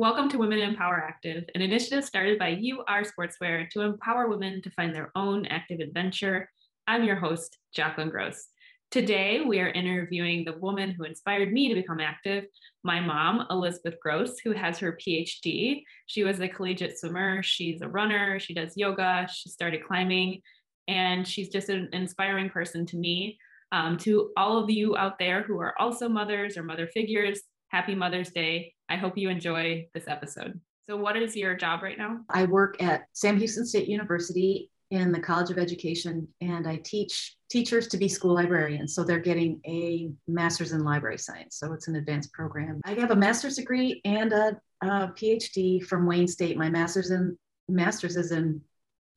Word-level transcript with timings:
Welcome 0.00 0.30
to 0.30 0.38
Women 0.38 0.60
Empower 0.60 0.96
Active, 0.96 1.44
an 1.54 1.60
initiative 1.60 2.06
started 2.06 2.38
by 2.38 2.52
UR 2.52 3.04
Sportswear 3.04 3.68
to 3.68 3.82
empower 3.82 4.30
women 4.30 4.62
to 4.62 4.70
find 4.70 4.94
their 4.94 5.12
own 5.14 5.44
active 5.44 5.80
adventure. 5.80 6.48
I'm 6.86 7.04
your 7.04 7.16
host, 7.16 7.58
Jacalyn 7.76 8.10
Gross. 8.10 8.46
Today, 8.90 9.42
we 9.42 9.60
are 9.60 9.68
interviewing 9.68 10.46
the 10.46 10.56
woman 10.56 10.90
who 10.90 11.04
inspired 11.04 11.52
me 11.52 11.68
to 11.68 11.74
become 11.74 12.00
active, 12.00 12.46
my 12.82 12.98
mom, 12.98 13.46
Elizabeth 13.50 13.96
Gross, 14.00 14.38
who 14.38 14.52
has 14.52 14.78
her 14.78 14.98
PhD. 14.98 15.82
She 16.06 16.24
was 16.24 16.40
a 16.40 16.48
collegiate 16.48 16.98
swimmer, 16.98 17.42
she's 17.42 17.82
a 17.82 17.88
runner, 17.88 18.40
she 18.40 18.54
does 18.54 18.78
yoga, 18.78 19.28
she 19.30 19.50
started 19.50 19.84
climbing, 19.84 20.40
and 20.88 21.28
she's 21.28 21.50
just 21.50 21.68
an 21.68 21.90
inspiring 21.92 22.48
person 22.48 22.86
to 22.86 22.96
me. 22.96 23.38
Um, 23.70 23.98
to 23.98 24.30
all 24.34 24.56
of 24.56 24.70
you 24.70 24.96
out 24.96 25.18
there 25.18 25.42
who 25.42 25.60
are 25.60 25.74
also 25.78 26.08
mothers 26.08 26.56
or 26.56 26.62
mother 26.62 26.86
figures, 26.86 27.42
happy 27.70 27.94
Mother's 27.94 28.30
Day. 28.30 28.74
I 28.90 28.96
hope 28.96 29.16
you 29.16 29.30
enjoy 29.30 29.86
this 29.94 30.08
episode. 30.08 30.60
So, 30.82 30.96
what 30.96 31.16
is 31.16 31.36
your 31.36 31.54
job 31.54 31.82
right 31.82 31.96
now? 31.96 32.20
I 32.28 32.44
work 32.44 32.82
at 32.82 33.04
Sam 33.12 33.38
Houston 33.38 33.64
State 33.64 33.88
University 33.88 34.68
in 34.90 35.12
the 35.12 35.20
College 35.20 35.50
of 35.50 35.58
Education, 35.58 36.26
and 36.40 36.66
I 36.66 36.80
teach 36.84 37.36
teachers 37.48 37.86
to 37.88 37.96
be 37.96 38.08
school 38.08 38.34
librarians. 38.34 38.94
So, 38.94 39.04
they're 39.04 39.20
getting 39.20 39.60
a 39.64 40.10
master's 40.26 40.72
in 40.72 40.82
library 40.82 41.18
science. 41.18 41.56
So, 41.56 41.72
it's 41.72 41.86
an 41.86 41.94
advanced 41.94 42.32
program. 42.32 42.80
I 42.84 42.94
have 42.94 43.12
a 43.12 43.16
master's 43.16 43.54
degree 43.54 44.00
and 44.04 44.32
a, 44.32 44.60
a 44.82 44.88
PhD 45.08 45.84
from 45.84 46.04
Wayne 46.04 46.26
State. 46.26 46.58
My 46.58 46.68
master's 46.68 47.12
in 47.12 47.38
master's 47.68 48.16
is 48.16 48.32
in 48.32 48.60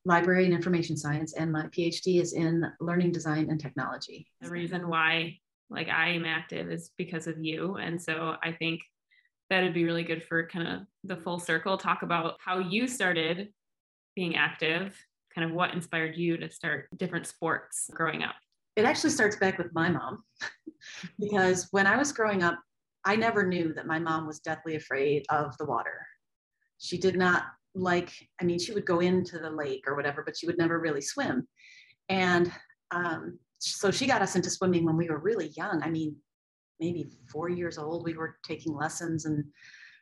library 0.06 0.46
and 0.46 0.54
information 0.54 0.96
science, 0.96 1.34
and 1.34 1.52
my 1.52 1.64
PhD 1.68 2.22
is 2.22 2.34
in 2.34 2.64
learning 2.80 3.12
design 3.12 3.50
and 3.50 3.60
technology. 3.60 4.28
The 4.40 4.52
reason 4.52 4.88
why 4.88 5.40
like 5.72 5.90
I 5.90 6.10
am 6.10 6.26
active 6.26 6.72
is 6.72 6.92
because 6.98 7.26
of 7.26 7.44
you. 7.44 7.78
And 7.78 8.00
so 8.00 8.36
I 8.44 8.52
think 8.52 8.82
that 9.54 9.62
would 9.62 9.74
be 9.74 9.86
really 9.86 10.04
good 10.04 10.24
for 10.24 10.48
kind 10.48 10.68
of 10.68 10.80
the 11.04 11.16
full 11.16 11.38
circle 11.38 11.78
talk 11.78 12.02
about 12.02 12.38
how 12.44 12.58
you 12.58 12.88
started 12.88 13.50
being 14.16 14.36
active, 14.36 14.98
kind 15.34 15.48
of 15.48 15.56
what 15.56 15.76
inspired 15.76 16.18
you 16.18 16.38
to 16.38 16.50
start 16.50 16.88
different 16.98 17.28
sports 17.28 17.88
growing 17.94 18.24
up. 18.24 18.34
It 18.76 18.86
actually 18.86 19.12
starts 19.12 19.36
back 19.36 19.60
with 19.60 19.72
my 19.72 19.90
mom 19.90 20.24
because 21.20 21.68
when 21.70 21.86
I 21.86 21.98
was 21.98 22.12
growing 22.12 22.42
up, 22.42 22.58
I 23.06 23.16
never 23.16 23.46
knew 23.46 23.74
that 23.76 23.86
my 23.86 24.00
mom 24.00 24.26
was 24.26 24.40
deathly 24.40 24.76
afraid 24.76 25.24
of 25.30 25.56
the 25.60 25.66
water. 25.66 26.04
She 26.80 26.98
did 26.98 27.16
not 27.16 27.44
like, 27.76 28.12
I 28.42 28.46
mean, 28.46 28.58
she 28.58 28.72
would 28.72 28.88
go 28.88 29.02
into 29.02 29.38
the 29.38 29.52
lake 29.52 29.84
or 29.86 29.96
whatever, 29.96 30.24
but 30.26 30.36
she 30.36 30.48
would 30.48 30.58
never 30.58 30.80
really 30.80 31.02
swim. 31.02 31.48
And 32.10 32.52
um, 32.90 33.38
so 33.60 33.92
she 33.92 34.08
got 34.08 34.24
us 34.24 34.36
into 34.36 34.50
swimming 34.50 34.84
when 34.84 34.98
we 34.98 35.10
were 35.10 35.20
really 35.20 35.50
young. 35.50 35.84
I 35.84 35.92
mean, 35.92 36.16
maybe 36.80 37.10
four 37.32 37.50
years 37.50 37.78
old, 37.78 38.04
we 38.04 38.14
were 38.14 38.38
taking 38.44 38.74
lessons. 38.74 39.26
And 39.26 39.44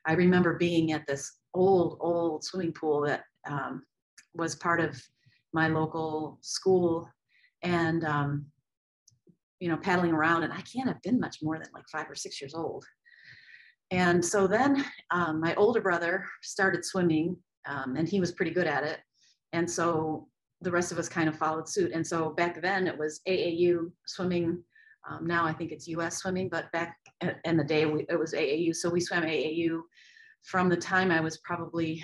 I 0.05 0.13
remember 0.13 0.57
being 0.57 0.91
at 0.91 1.05
this 1.07 1.39
old, 1.53 1.97
old 1.99 2.43
swimming 2.43 2.73
pool 2.73 3.01
that 3.07 3.23
um, 3.49 3.83
was 4.33 4.55
part 4.55 4.79
of 4.79 5.01
my 5.53 5.67
local 5.67 6.39
school 6.41 7.09
and, 7.63 8.03
um, 8.05 8.45
you 9.59 9.69
know, 9.69 9.77
paddling 9.77 10.11
around. 10.11 10.43
And 10.43 10.53
I 10.53 10.61
can't 10.61 10.87
have 10.87 11.01
been 11.01 11.19
much 11.19 11.37
more 11.41 11.57
than 11.57 11.67
like 11.73 11.87
five 11.91 12.09
or 12.09 12.15
six 12.15 12.41
years 12.41 12.55
old. 12.55 12.85
And 13.91 14.23
so 14.23 14.47
then 14.47 14.85
um, 15.11 15.41
my 15.41 15.53
older 15.55 15.81
brother 15.81 16.25
started 16.41 16.85
swimming 16.85 17.35
um, 17.67 17.95
and 17.97 18.07
he 18.07 18.19
was 18.19 18.31
pretty 18.31 18.51
good 18.51 18.67
at 18.67 18.83
it. 18.83 18.99
And 19.53 19.69
so 19.69 20.27
the 20.61 20.71
rest 20.71 20.91
of 20.91 20.97
us 20.97 21.09
kind 21.09 21.27
of 21.27 21.35
followed 21.35 21.67
suit. 21.67 21.91
And 21.93 22.05
so 22.05 22.29
back 22.29 22.61
then 22.61 22.87
it 22.87 22.97
was 22.97 23.19
AAU 23.27 23.91
swimming. 24.05 24.63
Um, 25.09 25.25
now 25.25 25.45
I 25.45 25.53
think 25.53 25.71
it's 25.71 25.87
US 25.87 26.17
swimming, 26.17 26.49
but 26.49 26.71
back 26.71 26.97
in 27.45 27.57
the 27.57 27.63
day 27.63 27.85
we, 27.85 28.05
it 28.09 28.19
was 28.19 28.33
AAU. 28.33 28.75
So 28.75 28.89
we 28.89 28.99
swam 28.99 29.23
AAU 29.23 29.81
from 30.43 30.69
the 30.69 30.77
time 30.77 31.11
I 31.11 31.21
was 31.21 31.37
probably 31.37 32.03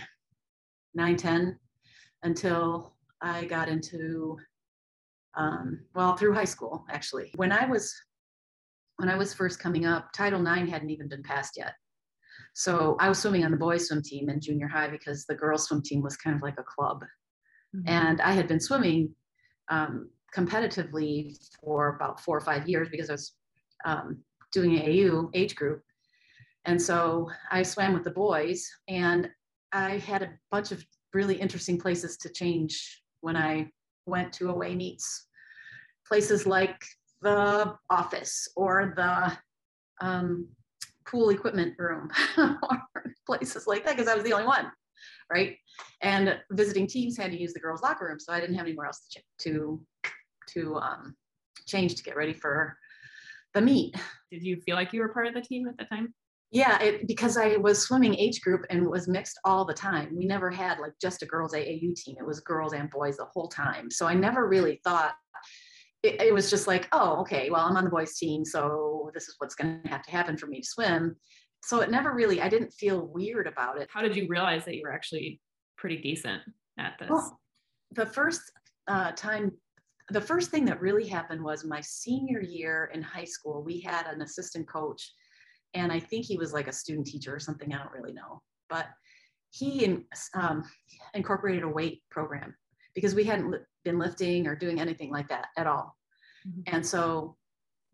9, 0.96 1.16
10 1.16 1.60
until 2.24 2.96
I 3.22 3.46
got 3.46 3.70
into, 3.70 4.38
um, 5.36 5.82
well, 5.96 6.16
through 6.16 6.34
high 6.34 6.46
school 6.46 6.86
actually. 6.90 7.32
When 7.36 7.52
I 7.52 7.66
was, 7.66 7.94
when 8.98 9.10
I 9.10 9.16
was 9.16 9.34
first 9.34 9.60
coming 9.60 9.86
up, 9.86 10.12
Title 10.14 10.42
IX 10.42 10.70
hadn't 10.70 10.90
even 10.90 11.08
been 11.08 11.24
passed 11.24 11.58
yet. 11.58 11.74
So 12.54 12.98
I 13.00 13.10
was 13.10 13.20
swimming 13.20 13.46
on 13.46 13.52
the 13.52 13.58
boys 13.58 13.88
swim 13.88 14.02
team 14.02 14.30
in 14.30 14.42
junior 14.42 14.68
high 14.68 14.90
because 14.90 15.26
the 15.26 15.36
girls 15.36 15.66
swim 15.66 15.82
team 15.84 16.02
was 16.02 16.18
kind 16.18 16.36
of 16.36 16.42
like 16.42 16.60
a 16.60 16.64
club. 16.64 17.04
Mm-hmm. 17.76 17.88
And 17.88 18.22
I 18.22 18.32
had 18.32 18.48
been 18.48 18.60
swimming 18.60 19.14
um, 19.70 20.10
competitively 20.36 21.38
for 21.62 21.96
about 21.96 22.20
four 22.20 22.38
or 22.38 22.42
five 22.42 22.68
years 22.68 22.90
because 22.90 23.10
I 23.10 23.14
was 23.14 23.34
um, 23.86 24.18
doing 24.52 24.72
AAU 24.72 25.30
age 25.34 25.56
group. 25.56 25.82
And 26.66 26.82
so 26.82 27.30
I 27.52 27.64
swam 27.64 27.94
with 27.94 28.04
the 28.04 28.12
boys, 28.12 28.70
and 28.90 29.30
I 29.72 29.98
had 30.00 30.22
a 30.22 30.34
bunch 30.52 30.72
of 30.72 30.86
really 31.14 31.36
interesting 31.36 31.80
places 31.80 32.18
to 32.18 32.30
change 32.30 33.04
when 33.22 33.38
I 33.38 33.70
went 34.06 34.34
to 34.34 34.50
away 34.50 34.76
meets. 34.76 35.28
Places 36.06 36.46
like 36.46 36.84
the 37.22 37.74
office 37.90 38.50
or 38.56 38.94
the 38.96 39.38
um, 40.06 40.48
pool 41.06 41.30
equipment 41.30 41.74
room, 41.78 42.10
or 42.38 43.14
places 43.26 43.66
like 43.66 43.86
that, 43.86 43.96
because 43.96 44.12
I 44.12 44.16
was 44.16 44.24
the 44.24 44.34
only 44.34 44.48
one 44.48 44.72
right? 45.30 45.58
And 46.02 46.40
visiting 46.52 46.88
teams 46.88 47.18
had 47.18 47.32
to 47.32 47.40
use 47.40 47.54
the 47.54 47.60
girls' 47.60 47.82
locker 47.82 48.06
room, 48.06 48.20
so 48.20 48.34
I 48.34 48.40
didn't 48.40 48.56
have 48.56 48.66
anywhere 48.66 48.88
else 48.88 49.08
to 49.12 49.22
to, 49.50 49.82
to 50.54 50.76
um, 50.76 51.16
change 51.66 51.96
to 51.96 52.04
get 52.04 52.16
ready 52.16 52.34
for 52.34 52.78
the 53.54 53.62
meet. 53.62 53.96
Did 54.32 54.44
you 54.44 54.62
feel 54.62 54.76
like 54.76 54.94
you 54.94 55.02
were 55.02 55.10
part 55.10 55.28
of 55.28 55.34
the 55.34 55.42
team 55.42 55.68
at 55.68 55.78
the 55.78 55.86
time? 55.86 56.14
Yeah, 56.52 56.82
it, 56.82 57.08
because 57.08 57.38
I 57.38 57.58
was 57.58 57.82
swimming 57.82 58.16
age 58.16 58.42
group 58.42 58.66
and 58.70 58.88
was 58.88 59.08
mixed 59.08 59.38
all 59.44 59.66
the 59.66 59.74
time. 59.74 60.16
We 60.16 60.26
never 60.26 60.50
had 60.50 60.80
like 60.80 60.94
just 61.02 61.22
a 61.22 61.26
girls 61.26 61.54
AAU 61.54 61.94
team. 61.96 62.16
It 62.18 62.26
was 62.26 62.40
girls 62.40 62.74
and 62.74 62.90
boys 62.90 63.18
the 63.18 63.26
whole 63.34 63.50
time. 63.50 63.92
So 63.92 64.08
I 64.08 64.14
never 64.14 64.48
really 64.48 64.80
thought 64.84 65.16
it, 66.04 66.22
it 66.22 66.34
was 66.34 66.50
just 66.50 66.68
like, 66.68 66.88
oh, 66.94 67.20
okay, 67.22 67.50
well, 67.50 67.66
I'm 67.66 67.76
on 67.76 67.84
the 67.84 67.90
boys 67.90 68.18
team, 68.18 68.46
so 68.46 69.12
this 69.14 69.28
is 69.28 69.36
what's 69.40 69.56
going 69.56 69.82
to 69.84 69.90
have 69.90 70.04
to 70.04 70.12
happen 70.12 70.38
for 70.38 70.48
me 70.48 70.62
to 70.62 70.68
swim 70.68 71.16
so 71.64 71.82
it 71.82 71.92
never 71.92 72.14
really 72.14 72.42
i 72.42 72.50
didn't 72.50 72.72
feel 72.72 73.08
weird 73.14 73.48
about 73.48 73.80
it 73.80 73.88
how 73.92 74.02
did 74.02 74.16
you 74.16 74.28
realize 74.30 74.66
that 74.66 74.76
you 74.76 74.82
were 74.84 74.94
actually 74.94 75.40
pretty 75.78 75.98
decent 75.98 76.42
at 76.80 76.94
this 77.00 77.10
well, 77.10 77.40
the 77.92 78.06
first 78.06 78.42
uh, 78.88 79.12
time 79.12 79.52
the 80.10 80.22
first 80.22 80.50
thing 80.52 80.66
that 80.66 80.82
really 80.82 81.08
happened 81.08 81.44
was 81.44 81.66
my 81.66 81.82
senior 81.82 82.42
year 82.42 82.90
in 82.94 83.02
high 83.02 83.26
school 83.26 83.64
we 83.64 83.80
had 83.80 84.06
an 84.08 84.22
assistant 84.22 84.68
coach 84.68 85.14
and 85.74 85.92
i 85.92 86.00
think 86.00 86.26
he 86.26 86.38
was 86.38 86.54
like 86.54 86.68
a 86.68 86.74
student 86.74 87.06
teacher 87.06 87.36
or 87.36 87.40
something 87.40 87.74
i 87.74 87.78
don't 87.78 87.92
really 87.92 88.14
know 88.14 88.42
but 88.70 88.88
he 89.50 89.86
in, 89.86 90.04
um, 90.34 90.62
incorporated 91.14 91.64
a 91.64 91.68
weight 91.68 92.02
program 92.12 92.54
because 92.94 93.16
we 93.16 93.24
hadn't 93.24 93.50
li- 93.50 93.60
been 93.86 93.98
lifting 93.98 94.46
or 94.46 94.56
doing 94.56 94.80
anything 94.80 95.12
like 95.12 95.28
that 95.30 95.48
at 95.58 95.68
all 95.68 95.96
mm-hmm. 96.48 96.62
and 96.68 96.86
so 96.86 97.36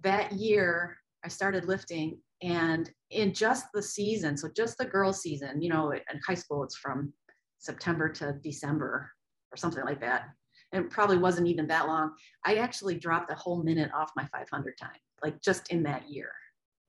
that 0.02 0.32
year 0.34 0.98
i 1.24 1.28
started 1.28 1.66
lifting 1.66 2.18
and 2.44 2.92
in 3.10 3.34
just 3.34 3.68
the 3.74 3.82
season, 3.82 4.36
so 4.36 4.50
just 4.54 4.78
the 4.78 4.86
girls' 4.86 5.22
season, 5.22 5.62
you 5.62 5.70
know, 5.70 5.94
in 5.94 6.02
high 6.28 6.34
school, 6.36 6.64
it's 6.64 6.76
from 6.76 7.14
September 7.60 8.10
to 8.10 8.34
December 8.44 9.10
or 9.52 9.58
something 9.58 9.86
like 9.86 10.02
that. 10.02 10.26
And 10.74 10.90
probably 10.90 11.18
wasn't 11.18 11.48
even 11.48 11.68
that 11.68 11.88
long. 11.88 12.14
I 12.46 12.56
actually 12.56 12.96
dropped 12.96 13.32
a 13.32 13.36
whole 13.36 13.64
minute 13.64 13.92
off 13.96 14.12
my 14.16 14.26
500 14.26 14.78
time, 14.78 14.90
like 15.24 15.42
just 15.42 15.70
in 15.72 15.84
that 15.84 16.10
year. 16.10 16.32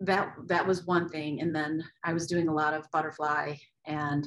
That 0.01 0.35
that 0.47 0.67
was 0.67 0.87
one 0.87 1.09
thing. 1.09 1.41
And 1.41 1.55
then 1.55 1.85
I 2.03 2.13
was 2.13 2.27
doing 2.27 2.49
a 2.49 2.55
lot 2.55 2.75
of 2.75 2.91
butterfly, 2.93 3.55
and 3.87 4.27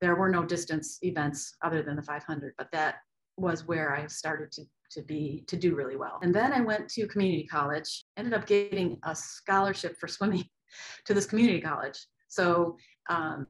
there 0.00 0.16
were 0.16 0.28
no 0.28 0.44
distance 0.44 0.98
events 1.02 1.54
other 1.62 1.82
than 1.82 1.96
the 1.96 2.02
500. 2.02 2.52
But 2.58 2.70
that 2.72 2.96
was 3.36 3.66
where 3.66 3.94
I 3.94 4.06
started 4.08 4.52
to 4.52 4.62
to 4.90 5.02
be 5.02 5.44
to 5.48 5.56
do 5.56 5.74
really 5.74 5.96
well. 5.96 6.18
And 6.22 6.34
then 6.34 6.52
I 6.52 6.60
went 6.60 6.88
to 6.90 7.06
community 7.08 7.46
college. 7.46 8.04
Ended 8.16 8.34
up 8.34 8.46
getting 8.46 8.98
a 9.04 9.14
scholarship 9.14 9.96
for 9.98 10.08
swimming 10.08 10.44
to 11.06 11.14
this 11.14 11.26
community 11.26 11.60
college. 11.60 11.98
So 12.28 12.76
um, 13.08 13.46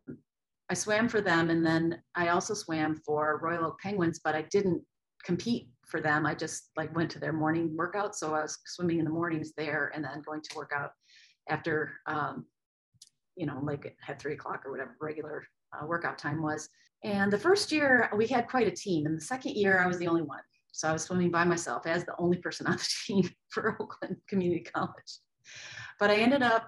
I 0.69 0.75
swam 0.75 1.09
for 1.09 1.21
them, 1.21 1.51
and 1.51 1.65
then 1.65 2.03
I 2.15 2.28
also 2.28 2.54
swam 2.54 3.01
for 3.07 3.41
Royal 3.42 3.66
Oak 3.66 3.78
Penguins, 3.81 4.21
but 4.22 4.34
I 4.34 4.42
didn't 4.51 4.83
compete 5.27 5.69
for 5.84 6.01
them. 6.01 6.25
I 6.25 6.34
just 6.34 6.71
like 6.77 6.95
went 6.95 7.11
to 7.11 7.19
their 7.19 7.33
morning 7.33 7.77
workout. 7.77 8.15
So 8.15 8.34
I 8.34 8.43
was 8.43 8.59
swimming 8.65 9.01
in 9.01 9.05
the 9.05 9.11
mornings 9.11 9.53
there, 9.57 9.91
and 9.95 10.05
then 10.05 10.23
going 10.25 10.41
to 10.41 10.57
work 10.57 10.71
out 10.75 10.93
after, 11.49 11.93
um, 12.07 12.47
you 13.37 13.45
know, 13.45 13.61
like 13.63 13.97
at 14.09 14.23
three 14.23 14.34
o'clock 14.34 14.63
or 14.65 14.71
whatever 14.71 14.97
regular 15.01 15.45
uh, 15.75 15.84
workout 15.84 16.17
time 16.17 16.41
was. 16.43 16.69
And 17.05 17.33
the 17.33 17.39
first 17.39 17.71
year 17.73 18.09
we 18.17 18.27
had 18.27 18.49
quite 18.49 18.69
a 18.69 18.71
team, 18.71 19.07
and 19.07 19.17
the 19.17 19.25
second 19.25 19.57
year 19.57 19.83
I 19.83 19.87
was 19.87 19.99
the 19.99 20.09
only 20.09 20.23
one. 20.23 20.41
So 20.73 20.89
I 20.89 20.93
was 20.93 21.03
swimming 21.03 21.31
by 21.31 21.45
myself 21.45 21.87
as 21.87 22.05
the 22.05 22.15
only 22.19 22.39
person 22.39 22.67
on 22.67 22.77
the 22.77 22.89
team 23.07 23.29
for 23.51 23.77
Oakland 23.81 24.17
Community 24.29 24.63
College. 24.63 25.21
But 25.99 26.11
I 26.11 26.17
ended 26.17 26.43
up 26.43 26.67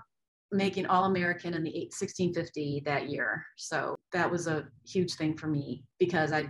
making 0.51 0.87
All 0.87 1.05
American 1.05 1.55
in 1.55 1.63
the 1.63 1.71
1650 1.71 2.83
that 2.87 3.11
year. 3.11 3.45
So 3.57 3.97
that 4.13 4.31
was 4.31 4.47
a 4.47 4.67
huge 4.87 5.15
thing 5.15 5.37
for 5.37 5.47
me 5.47 5.85
because 5.99 6.33
I 6.33 6.49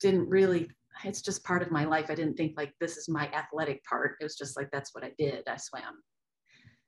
didn't 0.00 0.28
really, 0.28 0.68
it's 1.04 1.22
just 1.22 1.44
part 1.44 1.62
of 1.62 1.70
my 1.70 1.84
life. 1.84 2.06
I 2.08 2.14
didn't 2.14 2.36
think 2.36 2.54
like 2.56 2.74
this 2.80 2.96
is 2.96 3.08
my 3.08 3.28
athletic 3.28 3.84
part. 3.84 4.16
It 4.20 4.24
was 4.24 4.36
just 4.36 4.56
like 4.56 4.70
that's 4.70 4.94
what 4.94 5.04
I 5.04 5.12
did. 5.18 5.48
I 5.48 5.56
swam. 5.56 6.02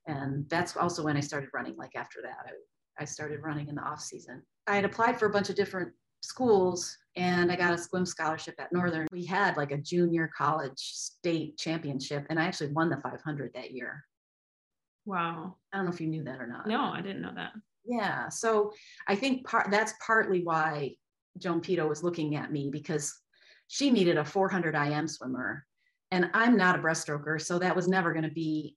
And 0.06 0.48
that's 0.50 0.76
also 0.76 1.02
when 1.02 1.16
I 1.16 1.20
started 1.20 1.48
running, 1.54 1.76
like 1.76 1.96
after 1.96 2.20
that. 2.22 2.44
I 2.46 2.52
I 2.98 3.04
started 3.04 3.40
running 3.42 3.68
in 3.68 3.74
the 3.74 3.82
off 3.82 4.00
season. 4.00 4.42
I 4.66 4.76
had 4.76 4.84
applied 4.84 5.18
for 5.18 5.26
a 5.26 5.30
bunch 5.30 5.50
of 5.50 5.56
different 5.56 5.92
schools 6.22 6.96
and 7.16 7.52
I 7.52 7.56
got 7.56 7.74
a 7.74 7.78
swim 7.78 8.06
scholarship 8.06 8.54
at 8.58 8.72
Northern. 8.72 9.06
We 9.12 9.24
had 9.24 9.56
like 9.56 9.72
a 9.72 9.78
junior 9.78 10.30
college 10.36 10.78
state 10.78 11.58
championship 11.58 12.26
and 12.30 12.40
I 12.40 12.44
actually 12.44 12.72
won 12.72 12.88
the 12.88 12.96
500 13.02 13.52
that 13.54 13.72
year. 13.72 14.04
Wow. 15.04 15.56
I 15.72 15.76
don't 15.76 15.86
know 15.86 15.92
if 15.92 16.00
you 16.00 16.06
knew 16.06 16.24
that 16.24 16.40
or 16.40 16.46
not. 16.46 16.66
No, 16.66 16.80
I 16.80 17.02
didn't 17.02 17.20
know 17.20 17.34
that. 17.34 17.52
Yeah. 17.84 18.28
So 18.30 18.72
I 19.06 19.14
think 19.14 19.46
part 19.46 19.70
that's 19.70 19.92
partly 20.04 20.42
why 20.42 20.92
Joan 21.38 21.60
Pito 21.60 21.86
was 21.86 22.02
looking 22.02 22.36
at 22.36 22.52
me 22.52 22.70
because 22.72 23.12
she 23.68 23.90
needed 23.90 24.16
a 24.16 24.24
400 24.24 24.74
IM 24.74 25.08
swimmer 25.08 25.64
and 26.10 26.30
I'm 26.32 26.56
not 26.56 26.78
a 26.78 26.82
breaststroker. 26.82 27.40
So 27.40 27.58
that 27.58 27.74
was 27.74 27.88
never 27.88 28.12
going 28.12 28.24
to 28.24 28.30
be 28.30 28.76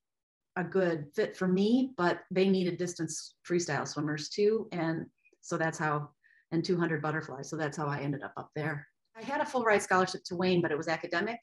a 0.55 0.63
good 0.63 1.05
fit 1.15 1.37
for 1.37 1.47
me, 1.47 1.93
but 1.97 2.21
they 2.31 2.49
needed 2.49 2.77
distance 2.77 3.35
freestyle 3.47 3.87
swimmers 3.87 4.29
too. 4.29 4.67
And 4.71 5.05
so 5.41 5.55
that's 5.55 5.77
how, 5.77 6.09
and 6.51 6.65
200 6.65 7.01
butterflies. 7.01 7.49
So 7.49 7.55
that's 7.55 7.77
how 7.77 7.87
I 7.87 7.99
ended 7.99 8.23
up 8.23 8.33
up 8.37 8.49
there. 8.55 8.87
I 9.15 9.23
had 9.23 9.39
a 9.39 9.45
full 9.45 9.63
ride 9.63 9.83
scholarship 9.83 10.23
to 10.25 10.35
Wayne, 10.35 10.61
but 10.61 10.71
it 10.71 10.77
was 10.77 10.87
academic. 10.87 11.39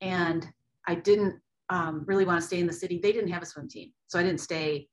And 0.00 0.46
I 0.86 0.94
didn't 0.94 1.34
um, 1.68 2.04
really 2.06 2.24
want 2.24 2.40
to 2.40 2.46
stay 2.46 2.60
in 2.60 2.66
the 2.66 2.72
city. 2.72 2.98
They 3.02 3.12
didn't 3.12 3.30
have 3.30 3.42
a 3.42 3.46
swim 3.46 3.68
team. 3.68 3.92
So 4.06 4.18
I 4.18 4.22
didn't 4.22 4.40
stay 4.40 4.88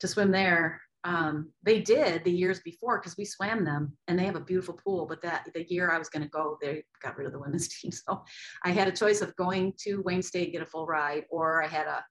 to 0.00 0.08
swim 0.08 0.32
there. 0.32 0.80
Um, 1.08 1.50
they 1.62 1.80
did 1.80 2.22
the 2.24 2.30
years 2.30 2.60
before 2.60 2.98
because 2.98 3.16
we 3.16 3.24
swam 3.24 3.64
them 3.64 3.96
and 4.08 4.18
they 4.18 4.26
have 4.26 4.36
a 4.36 4.40
beautiful 4.40 4.74
pool. 4.74 5.06
But 5.06 5.22
that 5.22 5.48
the 5.54 5.64
year 5.72 5.90
I 5.90 5.96
was 5.96 6.10
going 6.10 6.22
to 6.22 6.28
go, 6.28 6.58
they 6.60 6.84
got 7.02 7.16
rid 7.16 7.26
of 7.26 7.32
the 7.32 7.38
women's 7.38 7.68
team. 7.80 7.90
So 7.90 8.22
I 8.62 8.72
had 8.72 8.88
a 8.88 8.92
choice 8.92 9.22
of 9.22 9.34
going 9.36 9.72
to 9.84 10.02
Wayne 10.02 10.22
State, 10.22 10.52
get 10.52 10.60
a 10.60 10.66
full 10.66 10.86
ride, 10.86 11.24
or 11.30 11.64
I 11.64 11.66
had 11.66 11.86
a 11.86 12.04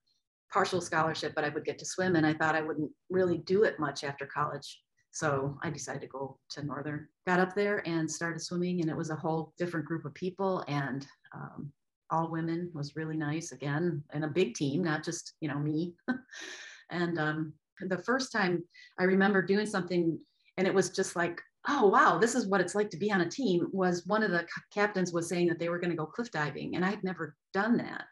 partial 0.52 0.80
scholarship, 0.80 1.32
but 1.36 1.44
I 1.44 1.48
would 1.50 1.64
get 1.64 1.78
to 1.78 1.86
swim. 1.86 2.16
And 2.16 2.26
I 2.26 2.34
thought 2.34 2.56
I 2.56 2.60
wouldn't 2.60 2.90
really 3.08 3.38
do 3.38 3.62
it 3.62 3.78
much 3.78 4.02
after 4.02 4.26
college. 4.26 4.80
So 5.12 5.56
I 5.62 5.70
decided 5.70 6.02
to 6.02 6.08
go 6.08 6.38
to 6.50 6.66
Northern, 6.66 7.06
got 7.24 7.38
up 7.38 7.54
there 7.54 7.86
and 7.86 8.10
started 8.10 8.40
swimming. 8.40 8.80
And 8.80 8.90
it 8.90 8.96
was 8.96 9.10
a 9.10 9.16
whole 9.16 9.52
different 9.58 9.86
group 9.86 10.06
of 10.06 10.14
people 10.14 10.64
and 10.66 11.06
um, 11.32 11.72
all 12.10 12.30
women 12.30 12.70
was 12.74 12.96
really 12.96 13.16
nice 13.16 13.52
again, 13.52 14.02
and 14.14 14.24
a 14.24 14.28
big 14.28 14.54
team, 14.54 14.82
not 14.82 15.04
just, 15.04 15.34
you 15.40 15.48
know, 15.48 15.58
me. 15.58 15.94
and 16.90 17.18
um, 17.18 17.52
the 17.80 18.02
first 18.02 18.32
time 18.32 18.64
I 18.98 19.04
remember 19.04 19.42
doing 19.42 19.66
something 19.66 20.18
and 20.56 20.66
it 20.66 20.74
was 20.74 20.90
just 20.90 21.14
like, 21.16 21.40
oh, 21.68 21.86
wow, 21.86 22.18
this 22.18 22.34
is 22.34 22.46
what 22.46 22.60
it's 22.60 22.74
like 22.74 22.90
to 22.90 22.96
be 22.96 23.12
on 23.12 23.20
a 23.20 23.28
team 23.28 23.68
was 23.72 24.06
one 24.06 24.22
of 24.22 24.30
the 24.30 24.46
captains 24.72 25.12
was 25.12 25.28
saying 25.28 25.48
that 25.48 25.58
they 25.58 25.68
were 25.68 25.78
going 25.78 25.90
to 25.90 25.96
go 25.96 26.06
cliff 26.06 26.30
diving. 26.30 26.74
And 26.74 26.84
I 26.84 26.90
had 26.90 27.04
never 27.04 27.36
done 27.52 27.76
that. 27.78 28.04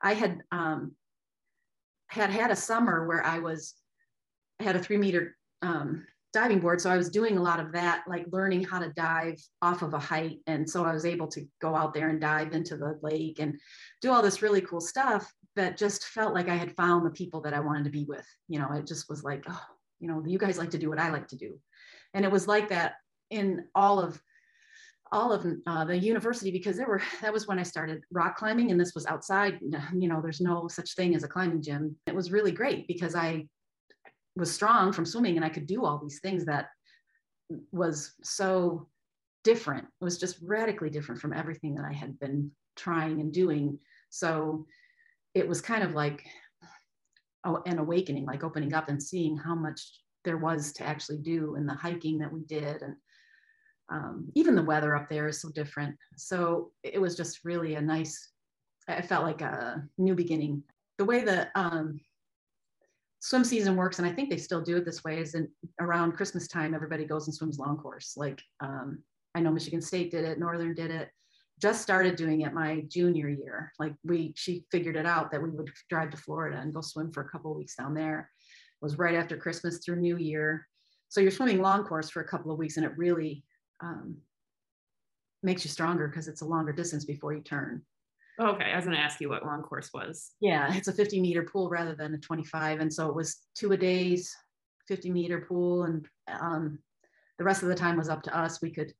I 0.00 0.14
had 0.14 0.40
um, 0.50 0.92
had 2.08 2.30
had 2.30 2.50
a 2.50 2.56
summer 2.56 3.06
where 3.06 3.24
I 3.24 3.38
was 3.38 3.74
I 4.60 4.64
had 4.64 4.76
a 4.76 4.82
three 4.82 4.96
meter 4.96 5.36
um, 5.62 6.06
diving 6.32 6.60
board, 6.60 6.80
so 6.80 6.90
I 6.90 6.96
was 6.96 7.10
doing 7.10 7.36
a 7.36 7.42
lot 7.42 7.60
of 7.60 7.72
that, 7.72 8.04
like 8.08 8.26
learning 8.32 8.64
how 8.64 8.78
to 8.78 8.88
dive 8.90 9.40
off 9.60 9.82
of 9.82 9.94
a 9.94 9.98
height, 9.98 10.40
and 10.46 10.68
so 10.68 10.84
I 10.84 10.92
was 10.92 11.04
able 11.04 11.28
to 11.28 11.44
go 11.60 11.74
out 11.74 11.94
there 11.94 12.08
and 12.08 12.20
dive 12.20 12.52
into 12.52 12.76
the 12.76 12.98
lake 13.02 13.38
and 13.38 13.58
do 14.00 14.10
all 14.10 14.22
this 14.22 14.42
really 14.42 14.60
cool 14.60 14.80
stuff 14.80 15.32
that 15.56 15.76
just 15.76 16.04
felt 16.04 16.34
like 16.34 16.48
I 16.48 16.56
had 16.56 16.76
found 16.76 17.04
the 17.04 17.10
people 17.10 17.40
that 17.42 17.54
I 17.54 17.60
wanted 17.60 17.84
to 17.84 17.90
be 17.90 18.04
with. 18.04 18.26
You 18.48 18.58
know, 18.58 18.72
it 18.72 18.86
just 18.86 19.08
was 19.08 19.22
like, 19.22 19.44
oh, 19.48 19.64
you 20.00 20.08
know, 20.08 20.22
you 20.26 20.38
guys 20.38 20.58
like 20.58 20.70
to 20.70 20.78
do 20.78 20.88
what 20.88 20.98
I 20.98 21.10
like 21.10 21.28
to 21.28 21.36
do, 21.36 21.58
and 22.14 22.24
it 22.24 22.30
was 22.30 22.48
like 22.48 22.68
that 22.70 22.94
in 23.30 23.64
all 23.74 24.00
of 24.00 24.20
all 25.12 25.30
of 25.30 25.46
uh, 25.66 25.84
the 25.84 25.96
university 25.96 26.50
because 26.50 26.76
there 26.76 26.88
were 26.88 27.02
that 27.20 27.32
was 27.32 27.46
when 27.46 27.58
I 27.58 27.62
started 27.64 28.02
rock 28.10 28.36
climbing 28.36 28.70
and 28.70 28.80
this 28.80 28.94
was 28.94 29.04
outside 29.06 29.58
you 29.60 30.08
know 30.08 30.22
there's 30.22 30.40
no 30.40 30.68
such 30.68 30.94
thing 30.94 31.14
as 31.14 31.22
a 31.22 31.28
climbing 31.28 31.62
gym. 31.62 31.96
It 32.06 32.14
was 32.14 32.32
really 32.32 32.52
great 32.52 32.88
because 32.88 33.14
I 33.14 33.46
was 34.34 34.50
strong 34.50 34.92
from 34.92 35.04
swimming 35.04 35.36
and 35.36 35.44
I 35.44 35.50
could 35.50 35.66
do 35.66 35.84
all 35.84 35.98
these 35.98 36.20
things 36.20 36.46
that 36.46 36.68
was 37.70 38.14
so 38.22 38.88
different. 39.44 39.84
It 39.84 40.04
was 40.04 40.18
just 40.18 40.38
radically 40.42 40.90
different 40.90 41.20
from 41.20 41.32
everything 41.32 41.74
that 41.74 41.84
I 41.84 41.92
had 41.92 42.18
been 42.18 42.50
trying 42.76 43.20
and 43.20 43.32
doing. 43.32 43.78
So 44.10 44.66
it 45.34 45.48
was 45.48 45.60
kind 45.60 45.82
of 45.82 45.92
like 45.94 46.24
oh, 47.44 47.62
an 47.66 47.78
awakening 47.78 48.26
like 48.26 48.44
opening 48.44 48.74
up 48.74 48.88
and 48.88 49.02
seeing 49.02 49.36
how 49.36 49.54
much 49.54 49.80
there 50.24 50.38
was 50.38 50.72
to 50.72 50.84
actually 50.84 51.18
do 51.18 51.56
in 51.56 51.66
the 51.66 51.74
hiking 51.74 52.18
that 52.18 52.32
we 52.32 52.42
did 52.44 52.82
and 52.82 52.94
um, 53.92 54.30
even 54.34 54.54
the 54.54 54.62
weather 54.62 54.96
up 54.96 55.08
there 55.08 55.28
is 55.28 55.40
so 55.40 55.50
different. 55.50 55.96
So 56.16 56.70
it 56.82 57.00
was 57.00 57.16
just 57.16 57.44
really 57.44 57.74
a 57.74 57.80
nice, 57.80 58.30
I 58.88 59.02
felt 59.02 59.24
like 59.24 59.42
a 59.42 59.86
new 59.98 60.14
beginning. 60.14 60.62
The 60.98 61.04
way 61.04 61.24
the 61.24 61.48
um, 61.54 62.00
swim 63.20 63.44
season 63.44 63.76
works, 63.76 63.98
and 63.98 64.08
I 64.08 64.12
think 64.12 64.30
they 64.30 64.38
still 64.38 64.62
do 64.62 64.76
it 64.76 64.84
this 64.84 65.04
way, 65.04 65.18
is 65.18 65.34
in 65.34 65.48
around 65.80 66.12
Christmas 66.12 66.48
time, 66.48 66.74
everybody 66.74 67.04
goes 67.04 67.26
and 67.26 67.34
swims 67.34 67.58
long 67.58 67.76
course. 67.76 68.14
Like 68.16 68.40
um, 68.60 69.02
I 69.34 69.40
know 69.40 69.50
Michigan 69.50 69.82
State 69.82 70.10
did 70.10 70.24
it, 70.24 70.38
Northern 70.38 70.74
did 70.74 70.90
it, 70.90 71.10
just 71.62 71.80
started 71.80 72.16
doing 72.16 72.40
it 72.40 72.52
my 72.52 72.80
junior 72.88 73.28
year. 73.28 73.72
Like 73.78 73.94
we, 74.04 74.32
she 74.34 74.64
figured 74.72 74.96
it 74.96 75.06
out 75.06 75.30
that 75.30 75.40
we 75.40 75.48
would 75.48 75.70
drive 75.88 76.10
to 76.10 76.16
Florida 76.16 76.58
and 76.58 76.74
go 76.74 76.80
swim 76.80 77.12
for 77.12 77.20
a 77.20 77.28
couple 77.28 77.52
of 77.52 77.56
weeks 77.56 77.76
down 77.76 77.94
there. 77.94 78.28
It 78.80 78.84
was 78.84 78.98
right 78.98 79.14
after 79.14 79.36
Christmas 79.36 79.78
through 79.78 80.00
New 80.00 80.16
Year. 80.16 80.66
So 81.08 81.20
you're 81.20 81.30
swimming 81.30 81.62
long 81.62 81.84
course 81.84 82.10
for 82.10 82.20
a 82.20 82.26
couple 82.26 82.50
of 82.50 82.58
weeks 82.58 82.78
and 82.78 82.84
it 82.84 82.98
really 82.98 83.44
um, 83.80 84.16
makes 85.44 85.64
you 85.64 85.70
stronger 85.70 86.08
because 86.08 86.26
it's 86.26 86.40
a 86.40 86.46
longer 86.46 86.72
distance 86.72 87.04
before 87.04 87.32
you 87.32 87.42
turn. 87.42 87.82
Okay, 88.40 88.72
I 88.72 88.76
was 88.76 88.84
going 88.84 88.96
to 88.96 89.02
ask 89.02 89.20
you 89.20 89.28
what 89.28 89.46
long 89.46 89.62
course 89.62 89.90
was. 89.94 90.32
Yeah, 90.40 90.74
it's 90.74 90.88
a 90.88 90.92
50 90.92 91.20
meter 91.20 91.44
pool 91.44 91.68
rather 91.68 91.94
than 91.94 92.14
a 92.14 92.18
25, 92.18 92.80
and 92.80 92.92
so 92.92 93.08
it 93.08 93.14
was 93.14 93.42
two 93.54 93.70
a 93.72 93.76
days, 93.76 94.34
50 94.88 95.10
meter 95.10 95.42
pool, 95.46 95.84
and 95.84 96.08
um, 96.40 96.78
the 97.38 97.44
rest 97.44 97.62
of 97.62 97.68
the 97.68 97.74
time 97.74 97.98
was 97.98 98.08
up 98.08 98.22
to 98.22 98.36
us. 98.36 98.62
We 98.62 98.70
could, 98.70 98.94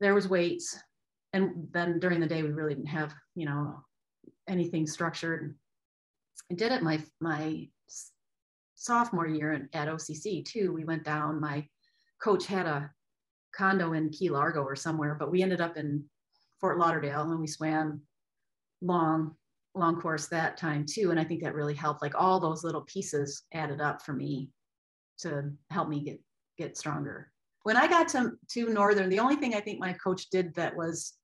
there 0.00 0.12
was 0.12 0.28
weights, 0.28 0.76
and 1.32 1.68
then 1.72 1.98
during 1.98 2.20
the 2.20 2.26
day 2.26 2.42
we 2.42 2.50
really 2.50 2.74
didn't 2.74 2.88
have 2.88 3.14
you 3.34 3.46
know 3.46 3.82
anything 4.48 4.86
structured. 4.86 5.56
I 6.50 6.54
did 6.54 6.72
it 6.72 6.82
my 6.82 7.00
my 7.20 7.68
sophomore 8.74 9.28
year 9.28 9.68
at 9.72 9.88
OCC 9.88 10.44
too. 10.44 10.72
We 10.72 10.84
went 10.84 11.04
down. 11.04 11.40
My 11.40 11.66
coach 12.22 12.46
had 12.46 12.66
a 12.66 12.90
condo 13.54 13.92
in 13.92 14.10
Key 14.10 14.30
Largo 14.30 14.62
or 14.62 14.76
somewhere, 14.76 15.14
but 15.18 15.30
we 15.30 15.42
ended 15.42 15.60
up 15.60 15.76
in 15.76 16.04
Fort 16.60 16.78
Lauderdale 16.78 17.30
and 17.30 17.40
we 17.40 17.46
swam 17.46 18.02
long, 18.80 19.36
long 19.74 20.00
course 20.00 20.26
that 20.28 20.56
time 20.56 20.84
too. 20.88 21.10
And 21.10 21.20
I 21.20 21.24
think 21.24 21.42
that 21.42 21.54
really 21.54 21.74
helped. 21.74 22.02
Like 22.02 22.14
all 22.16 22.40
those 22.40 22.64
little 22.64 22.82
pieces 22.82 23.44
added 23.54 23.80
up 23.80 24.02
for 24.02 24.12
me 24.12 24.50
to 25.18 25.50
help 25.70 25.88
me 25.88 26.00
get 26.00 26.20
get 26.58 26.76
stronger. 26.76 27.30
When 27.62 27.76
I 27.76 27.86
got 27.86 28.08
to, 28.08 28.32
to 28.50 28.72
Northern, 28.72 29.08
the 29.08 29.20
only 29.20 29.36
thing 29.36 29.54
I 29.54 29.60
think 29.60 29.78
my 29.78 29.92
coach 29.92 30.30
did 30.30 30.52
that 30.56 30.76
was 30.76 31.14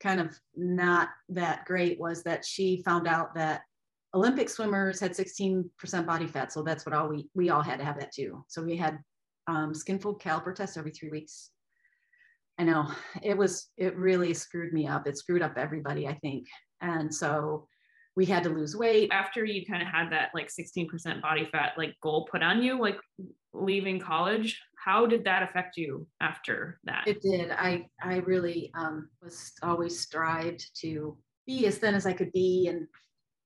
kind 0.00 0.20
of 0.20 0.38
not 0.56 1.08
that 1.28 1.64
great 1.64 1.98
was 1.98 2.22
that 2.24 2.44
she 2.44 2.82
found 2.84 3.06
out 3.06 3.34
that 3.34 3.62
Olympic 4.14 4.48
swimmers 4.48 5.00
had 5.00 5.12
16% 5.12 6.06
body 6.06 6.26
fat. 6.26 6.52
So 6.52 6.62
that's 6.62 6.86
what 6.86 6.94
all 6.94 7.08
we, 7.08 7.28
we 7.34 7.50
all 7.50 7.62
had 7.62 7.78
to 7.78 7.84
have 7.84 7.98
that 8.00 8.12
too. 8.12 8.44
So 8.48 8.62
we 8.62 8.76
had 8.76 8.98
um, 9.46 9.74
skin 9.74 9.98
fold 9.98 10.20
caliper 10.20 10.54
test 10.54 10.76
every 10.76 10.90
three 10.90 11.10
weeks. 11.10 11.50
I 12.58 12.64
know 12.64 12.90
it 13.22 13.36
was, 13.36 13.68
it 13.76 13.96
really 13.96 14.32
screwed 14.32 14.72
me 14.72 14.86
up. 14.86 15.06
It 15.06 15.18
screwed 15.18 15.42
up 15.42 15.58
everybody, 15.58 16.08
I 16.08 16.14
think. 16.14 16.46
And 16.80 17.14
so 17.14 17.68
we 18.16 18.24
had 18.24 18.42
to 18.44 18.48
lose 18.48 18.74
weight. 18.74 19.10
After 19.12 19.44
you 19.44 19.66
kind 19.66 19.82
of 19.82 19.88
had 19.88 20.10
that 20.10 20.30
like 20.34 20.48
16% 20.48 21.20
body 21.20 21.48
fat 21.52 21.74
like 21.76 21.94
goal 22.02 22.26
put 22.30 22.42
on 22.42 22.62
you, 22.62 22.80
like 22.80 22.98
leaving 23.52 24.00
college, 24.00 24.58
how 24.86 25.04
did 25.04 25.24
that 25.24 25.42
affect 25.42 25.76
you 25.76 26.06
after 26.20 26.78
that? 26.84 27.02
It 27.08 27.20
did. 27.20 27.50
I, 27.50 27.88
I 28.00 28.18
really 28.18 28.70
um, 28.74 29.10
was 29.20 29.52
always 29.62 29.98
strived 29.98 30.64
to 30.80 31.18
be 31.44 31.66
as 31.66 31.78
thin 31.78 31.94
as 31.94 32.06
I 32.06 32.12
could 32.12 32.30
be 32.32 32.68
and 32.68 32.86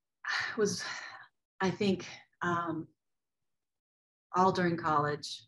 was, 0.59 0.85
I 1.61 1.71
think, 1.71 2.07
um, 2.43 2.87
all 4.37 4.53
during 4.53 4.77
college, 4.77 5.47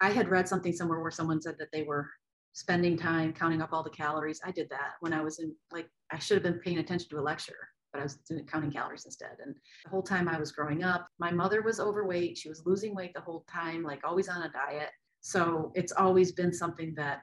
I 0.00 0.10
had 0.10 0.28
read 0.28 0.46
something 0.46 0.74
somewhere 0.74 1.00
where 1.00 1.10
someone 1.10 1.40
said 1.40 1.56
that 1.58 1.72
they 1.72 1.82
were 1.84 2.08
spending 2.52 2.96
time 2.96 3.32
counting 3.32 3.62
up 3.62 3.72
all 3.72 3.82
the 3.82 3.90
calories. 3.90 4.40
I 4.44 4.50
did 4.50 4.68
that 4.70 4.92
when 5.00 5.14
I 5.14 5.22
was 5.22 5.40
in 5.40 5.54
like 5.72 5.88
I 6.12 6.18
should 6.18 6.36
have 6.36 6.44
been 6.44 6.60
paying 6.60 6.78
attention 6.78 7.08
to 7.10 7.18
a 7.18 7.22
lecture, 7.22 7.56
but 7.92 8.00
I 8.00 8.04
was 8.04 8.18
counting 8.46 8.70
calories 8.70 9.06
instead. 9.06 9.36
And 9.44 9.54
the 9.84 9.90
whole 9.90 10.02
time 10.02 10.28
I 10.28 10.38
was 10.38 10.52
growing 10.52 10.84
up, 10.84 11.08
my 11.18 11.32
mother 11.32 11.62
was 11.62 11.80
overweight. 11.80 12.38
She 12.38 12.48
was 12.48 12.62
losing 12.64 12.94
weight 12.94 13.12
the 13.14 13.20
whole 13.20 13.44
time, 13.50 13.82
like 13.82 14.02
always 14.04 14.28
on 14.28 14.42
a 14.42 14.50
diet. 14.50 14.90
So 15.24 15.72
it's 15.74 15.92
always 15.92 16.32
been 16.32 16.52
something 16.52 16.92
that 16.96 17.22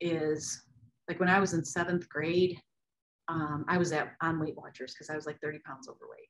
is 0.00 0.64
like 1.06 1.20
when 1.20 1.28
I 1.28 1.38
was 1.38 1.54
in 1.54 1.64
seventh 1.64 2.08
grade, 2.08 2.58
um, 3.28 3.64
I 3.68 3.78
was 3.78 3.92
at 3.92 4.14
on 4.20 4.40
Weight 4.40 4.56
Watchers 4.56 4.92
because 4.92 5.10
I 5.10 5.14
was 5.14 5.26
like 5.26 5.40
30 5.40 5.60
pounds 5.60 5.88
overweight. 5.88 6.28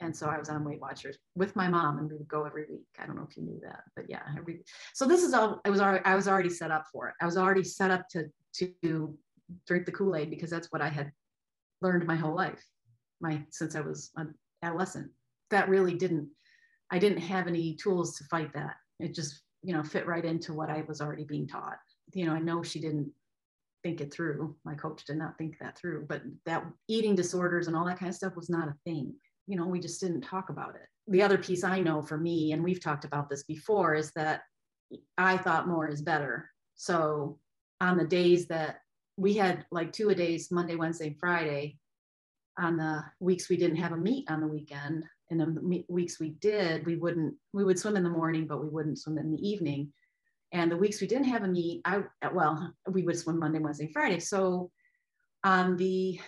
And 0.00 0.14
so 0.14 0.26
I 0.26 0.40
was 0.40 0.48
on 0.48 0.64
Weight 0.64 0.80
Watchers 0.80 1.18
with 1.36 1.54
my 1.54 1.68
mom, 1.68 1.98
and 1.98 2.10
we 2.10 2.16
would 2.16 2.26
go 2.26 2.44
every 2.44 2.64
week. 2.68 2.88
I 2.98 3.06
don't 3.06 3.14
know 3.14 3.26
if 3.30 3.36
you 3.36 3.44
knew 3.44 3.60
that, 3.62 3.84
but 3.94 4.06
yeah, 4.08 4.22
every. 4.36 4.64
So 4.92 5.06
this 5.06 5.22
is 5.22 5.34
all. 5.34 5.60
I 5.64 5.70
was 5.70 5.80
already. 5.80 6.04
I 6.04 6.16
was 6.16 6.26
already 6.26 6.50
set 6.50 6.72
up 6.72 6.86
for 6.92 7.06
it. 7.06 7.14
I 7.20 7.24
was 7.24 7.36
already 7.36 7.62
set 7.62 7.92
up 7.92 8.08
to 8.08 8.24
to 8.56 9.16
drink 9.68 9.86
the 9.86 9.92
Kool 9.92 10.16
Aid 10.16 10.30
because 10.30 10.50
that's 10.50 10.72
what 10.72 10.82
I 10.82 10.88
had 10.88 11.12
learned 11.80 12.08
my 12.08 12.16
whole 12.16 12.34
life, 12.34 12.64
my 13.20 13.40
since 13.50 13.76
I 13.76 13.82
was 13.82 14.10
an 14.16 14.34
adolescent. 14.64 15.12
That 15.50 15.68
really 15.68 15.94
didn't. 15.94 16.28
I 16.90 16.98
didn't 16.98 17.20
have 17.20 17.46
any 17.46 17.76
tools 17.76 18.16
to 18.16 18.24
fight 18.24 18.52
that 18.54 18.74
it 18.98 19.14
just 19.14 19.42
you 19.62 19.72
know 19.72 19.82
fit 19.82 20.06
right 20.06 20.24
into 20.24 20.52
what 20.52 20.70
i 20.70 20.82
was 20.88 21.00
already 21.00 21.24
being 21.24 21.46
taught. 21.46 21.78
You 22.14 22.26
know 22.26 22.32
i 22.32 22.38
know 22.38 22.62
she 22.62 22.80
didn't 22.80 23.10
think 23.82 24.00
it 24.00 24.14
through. 24.14 24.54
My 24.64 24.74
coach 24.74 25.04
did 25.04 25.16
not 25.16 25.36
think 25.38 25.58
that 25.60 25.76
through 25.76 26.06
but 26.08 26.22
that 26.46 26.64
eating 26.88 27.14
disorders 27.14 27.66
and 27.66 27.76
all 27.76 27.84
that 27.86 27.98
kind 27.98 28.10
of 28.10 28.14
stuff 28.14 28.36
was 28.36 28.50
not 28.50 28.68
a 28.68 28.76
thing. 28.84 29.14
You 29.46 29.56
know 29.56 29.66
we 29.66 29.80
just 29.80 30.00
didn't 30.00 30.22
talk 30.22 30.50
about 30.50 30.74
it. 30.76 30.88
The 31.08 31.22
other 31.22 31.38
piece 31.38 31.64
i 31.64 31.80
know 31.80 32.02
for 32.02 32.18
me 32.18 32.52
and 32.52 32.62
we've 32.62 32.82
talked 32.82 33.04
about 33.04 33.28
this 33.28 33.42
before 33.44 33.94
is 33.94 34.12
that 34.12 34.42
i 35.18 35.36
thought 35.36 35.68
more 35.68 35.88
is 35.88 36.02
better. 36.02 36.48
So 36.74 37.38
on 37.80 37.98
the 37.98 38.04
days 38.04 38.46
that 38.46 38.78
we 39.16 39.34
had 39.34 39.66
like 39.70 39.92
two 39.92 40.08
a 40.08 40.14
days 40.14 40.50
monday 40.50 40.76
wednesday 40.76 41.14
friday 41.20 41.76
on 42.58 42.76
the 42.76 43.02
weeks 43.20 43.48
we 43.48 43.56
didn't 43.56 43.76
have 43.76 43.92
a 43.92 43.96
meet 43.96 44.30
on 44.30 44.40
the 44.40 44.46
weekend 44.46 45.04
and 45.30 45.40
the 45.40 45.84
weeks 45.88 46.20
we 46.20 46.30
did 46.30 46.84
we 46.86 46.96
wouldn't 46.96 47.34
we 47.52 47.64
would 47.64 47.78
swim 47.78 47.96
in 47.96 48.02
the 48.02 48.10
morning 48.10 48.46
but 48.46 48.62
we 48.62 48.68
wouldn't 48.68 48.98
swim 48.98 49.18
in 49.18 49.30
the 49.30 49.48
evening. 49.48 49.92
And 50.54 50.70
the 50.70 50.76
weeks 50.76 51.00
we 51.00 51.06
didn't 51.06 51.28
have 51.28 51.44
a 51.44 51.48
meet 51.48 51.82
i 51.84 52.02
well 52.32 52.72
we 52.88 53.02
would 53.02 53.18
swim 53.18 53.38
monday 53.38 53.58
wednesday 53.58 53.90
friday. 53.92 54.20
So 54.20 54.70
on 55.44 55.76
the 55.76 56.20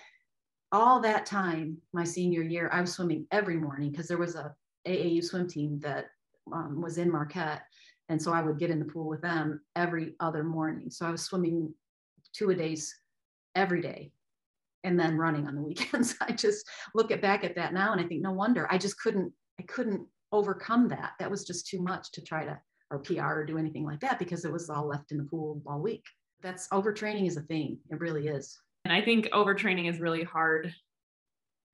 all 0.72 1.00
that 1.00 1.26
time 1.26 1.78
my 1.92 2.04
senior 2.04 2.42
year 2.42 2.68
i 2.72 2.80
was 2.80 2.92
swimming 2.92 3.26
every 3.30 3.56
morning 3.56 3.90
because 3.90 4.08
there 4.08 4.18
was 4.18 4.34
a 4.34 4.54
aau 4.86 5.24
swim 5.24 5.48
team 5.48 5.78
that 5.80 6.06
um, 6.52 6.80
was 6.80 6.98
in 6.98 7.10
marquette. 7.10 7.62
And 8.08 8.20
so 8.20 8.32
i 8.32 8.42
would 8.42 8.58
get 8.58 8.70
in 8.70 8.78
the 8.78 8.84
pool 8.84 9.08
with 9.08 9.22
them 9.22 9.60
every 9.76 10.14
other 10.20 10.42
morning. 10.42 10.90
So 10.90 11.06
i 11.06 11.10
was 11.10 11.22
swimming 11.22 11.74
two 12.32 12.50
a 12.50 12.54
days 12.54 12.94
every 13.54 13.80
day 13.80 14.12
and 14.84 14.98
then 14.98 15.16
running 15.16 15.46
on 15.46 15.54
the 15.54 15.62
weekends. 15.68 16.14
I 16.20 16.32
just 16.32 16.68
look 16.94 17.10
at 17.10 17.22
back 17.22 17.44
at 17.44 17.56
that 17.56 17.72
now 17.74 17.92
and 17.92 18.00
I 18.00 18.04
think 18.04 18.22
no 18.22 18.32
wonder 18.32 18.68
I 18.70 18.78
just 18.78 18.98
couldn't 19.00 19.32
I 19.58 19.64
couldn't 19.64 20.06
overcome 20.32 20.88
that. 20.88 21.12
That 21.18 21.30
was 21.30 21.44
just 21.44 21.66
too 21.66 21.80
much 21.82 22.12
to 22.12 22.22
try 22.22 22.44
to 22.44 22.58
or 22.90 22.98
PR 22.98 23.40
or 23.40 23.44
do 23.44 23.58
anything 23.58 23.84
like 23.84 24.00
that 24.00 24.18
because 24.18 24.44
it 24.44 24.52
was 24.52 24.68
all 24.68 24.86
left 24.86 25.10
in 25.10 25.18
the 25.18 25.24
pool 25.24 25.62
all 25.66 25.80
week. 25.80 26.04
That's 26.42 26.68
overtraining 26.68 27.26
is 27.26 27.36
a 27.36 27.42
thing. 27.42 27.78
It 27.90 27.98
really 28.00 28.28
is. 28.28 28.58
And 28.84 28.92
I 28.92 29.00
think 29.00 29.26
overtraining 29.26 29.90
is 29.90 30.00
really 30.00 30.22
hard 30.22 30.72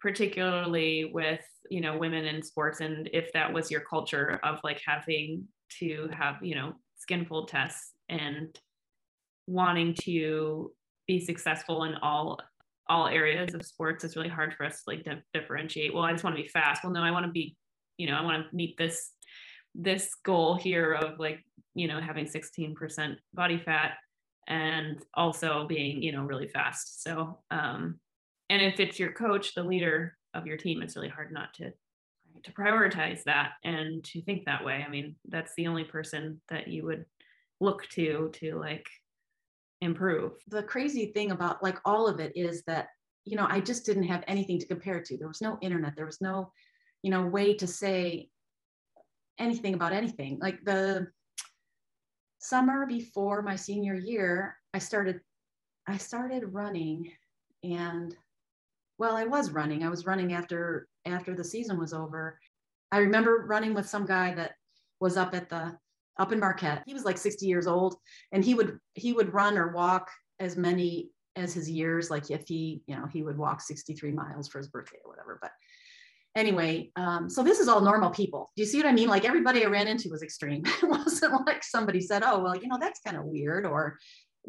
particularly 0.00 1.11
with, 1.12 1.45
you 1.71 1.83
know, 1.83 1.99
women 1.99 2.25
in 2.25 2.43
sports 2.43 2.81
and 2.81 3.11
if 3.12 3.33
that 3.33 3.52
was 3.52 3.71
your 3.71 3.83
culture 3.83 4.40
of 4.43 4.59
like 4.64 4.81
having 4.87 5.47
to 5.79 6.09
have, 6.12 6.37
you 6.43 6.55
know, 6.55 6.73
skin 6.97 7.25
fold 7.26 7.49
tests 7.49 7.93
and 8.09 8.59
wanting 9.47 9.95
to 9.95 10.73
be 11.07 11.21
successful 11.21 11.85
in 11.85 11.95
all 11.97 12.38
all 12.91 13.07
areas 13.07 13.55
of 13.55 13.65
sports 13.65 14.03
it's 14.03 14.17
really 14.17 14.29
hard 14.29 14.53
for 14.53 14.67
us 14.67 14.83
to 14.83 14.91
like 14.91 15.05
to 15.05 15.23
differentiate. 15.33 15.95
Well 15.95 16.03
i 16.03 16.13
just 16.13 16.25
want 16.25 16.37
to 16.37 16.43
be 16.43 16.49
fast. 16.49 16.83
Well 16.83 16.93
no 16.93 17.03
i 17.03 17.13
want 17.13 17.25
to 17.25 17.33
be 17.33 17.57
you 17.97 18.07
know 18.07 18.17
i 18.17 18.23
want 18.23 18.51
to 18.51 18.57
meet 18.57 18.77
this 18.77 19.13
this 19.75 20.15
goal 20.25 20.57
here 20.57 20.93
of 20.93 21.19
like 21.21 21.45
you 21.75 21.87
know 21.87 22.01
having 22.01 22.27
16% 22.27 23.17
body 23.33 23.59
fat 23.59 23.93
and 24.49 25.01
also 25.15 25.67
being 25.69 26.03
you 26.03 26.13
know 26.13 26.25
really 26.25 26.49
fast. 26.49 27.03
So 27.03 27.39
um 27.51 28.01
and 28.51 28.61
if 28.61 28.81
it's 28.81 28.99
your 28.99 29.13
coach 29.13 29.55
the 29.55 29.63
leader 29.63 30.17
of 30.35 30.47
your 30.47 30.57
team 30.57 30.83
it's 30.83 30.97
really 30.97 31.09
hard 31.09 31.33
not 31.33 31.55
to 31.55 31.73
to 32.43 32.53
prioritize 32.53 33.23
that 33.25 33.53
and 33.65 34.03
to 34.05 34.23
think 34.23 34.47
that 34.47 34.65
way. 34.65 34.85
I 34.85 34.91
mean 34.91 35.15
that's 35.29 35.53
the 35.57 35.69
only 35.69 35.85
person 35.85 36.41
that 36.49 36.67
you 36.67 36.85
would 36.87 37.05
look 37.61 37.87
to 37.91 38.31
to 38.35 38.59
like 38.59 38.89
improve. 39.81 40.33
The 40.49 40.63
crazy 40.63 41.07
thing 41.07 41.31
about 41.31 41.63
like 41.63 41.79
all 41.85 42.07
of 42.07 42.21
it 42.21 42.33
is 42.35 42.63
that, 42.67 42.89
you 43.25 43.37
know, 43.37 43.47
I 43.49 43.61
just 43.61 43.87
didn't 43.87 44.05
have 44.05 44.25
anything 44.27 44.59
to 44.59 44.67
compare 44.67 45.01
to. 45.01 45.17
There 45.17 45.29
was 45.29 45.41
no 45.41 45.59
internet, 45.63 45.97
there 45.97 46.07
was 46.07 46.21
no, 46.21 46.53
you 47.03 47.11
know, 47.11 47.27
way 47.27 47.55
to 47.55 47.67
say 47.67 48.29
anything 49.39 49.75
about 49.75 49.93
anything. 49.93 50.39
Like 50.41 50.65
the 50.65 51.09
summer 52.39 52.87
before 52.87 53.43
my 53.43 53.57
senior 53.57 53.95
year, 53.95 54.57
I 54.75 54.79
started 54.79 55.21
I 55.87 55.97
started 55.97 56.45
running 56.53 57.11
and 57.65 58.15
well, 58.99 59.17
I 59.17 59.25
was 59.25 59.51
running. 59.51 59.83
I 59.83 59.89
was 59.89 60.05
running 60.05 60.35
after 60.35 60.87
after 61.07 61.35
the 61.35 61.45
season 61.45 61.79
was 61.79 61.95
over. 61.95 62.39
I 62.93 62.99
remember 62.99 63.47
running 63.49 63.73
with 63.73 63.89
some 63.89 64.05
guy 64.05 64.35
that 64.35 64.53
was 65.01 65.17
up 65.17 65.35
at 65.35 65.49
the 65.49 65.77
up 66.19 66.33
in 66.33 66.40
Marquette. 66.40 66.83
He 66.87 66.95
was 66.95 67.05
like 67.05 67.19
60 67.19 67.47
years 67.47 67.67
old 67.67 67.97
and 68.33 68.45
he 68.45 68.55
would 68.55 68.79
he 68.95 69.12
would 69.12 69.33
run 69.33 69.57
or 69.57 69.73
walk 69.73 70.11
as 70.38 70.57
many 70.57 71.11
as 71.37 71.55
his 71.55 71.71
years 71.71 72.11
like 72.11 72.31
if 72.31 72.47
he 72.47 72.83
you 72.87 72.97
know 72.97 73.07
he 73.07 73.23
would 73.23 73.38
walk 73.38 73.61
63 73.61 74.12
miles 74.12 74.49
for 74.49 74.59
his 74.59 74.69
birthday 74.69 74.99
or 75.05 75.11
whatever 75.11 75.38
but 75.40 75.52
anyway 76.35 76.90
um, 76.97 77.31
so 77.31 77.43
this 77.43 77.61
is 77.61 77.69
all 77.69 77.81
normal 77.81 78.11
people. 78.11 78.50
Do 78.57 78.62
you 78.62 78.67
see 78.67 78.79
what 78.79 78.87
i 78.87 78.93
mean? 78.93 79.09
Like 79.09 79.25
everybody 79.25 79.64
i 79.64 79.69
ran 79.69 79.88
into 79.88 80.11
was 80.11 80.23
extreme. 80.23 80.62
It 80.83 80.88
wasn't 80.88 81.47
like 81.47 81.62
somebody 81.64 82.00
said 82.00 82.23
oh 82.25 82.40
well 82.40 82.57
you 82.57 82.69
know 82.69 82.79
that's 82.81 83.00
kind 83.00 83.17
of 83.17 83.25
weird 83.25 83.64
or 83.67 83.99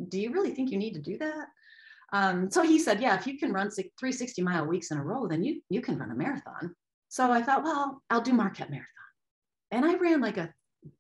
do 0.07 0.19
you 0.19 0.31
really 0.31 0.51
think 0.51 0.71
you 0.71 0.77
need 0.77 0.93
to 0.93 1.01
do 1.01 1.17
that? 1.19 1.47
Um, 2.13 2.51
so 2.51 2.63
he 2.63 2.79
said 2.79 3.01
yeah 3.01 3.15
if 3.15 3.27
you 3.27 3.37
can 3.37 3.53
run 3.53 3.69
360 3.69 4.41
mile 4.41 4.65
weeks 4.65 4.91
in 4.91 4.97
a 4.97 5.03
row 5.03 5.27
then 5.27 5.43
you 5.43 5.61
you 5.69 5.81
can 5.81 5.97
run 5.97 6.11
a 6.11 6.15
marathon. 6.15 6.75
So 7.09 7.31
i 7.31 7.41
thought 7.41 7.63
well 7.63 8.01
i'll 8.09 8.21
do 8.21 8.33
marquette 8.33 8.71
marathon. 8.71 8.87
And 9.71 9.85
i 9.85 9.95
ran 9.95 10.21
like 10.21 10.37
a 10.37 10.53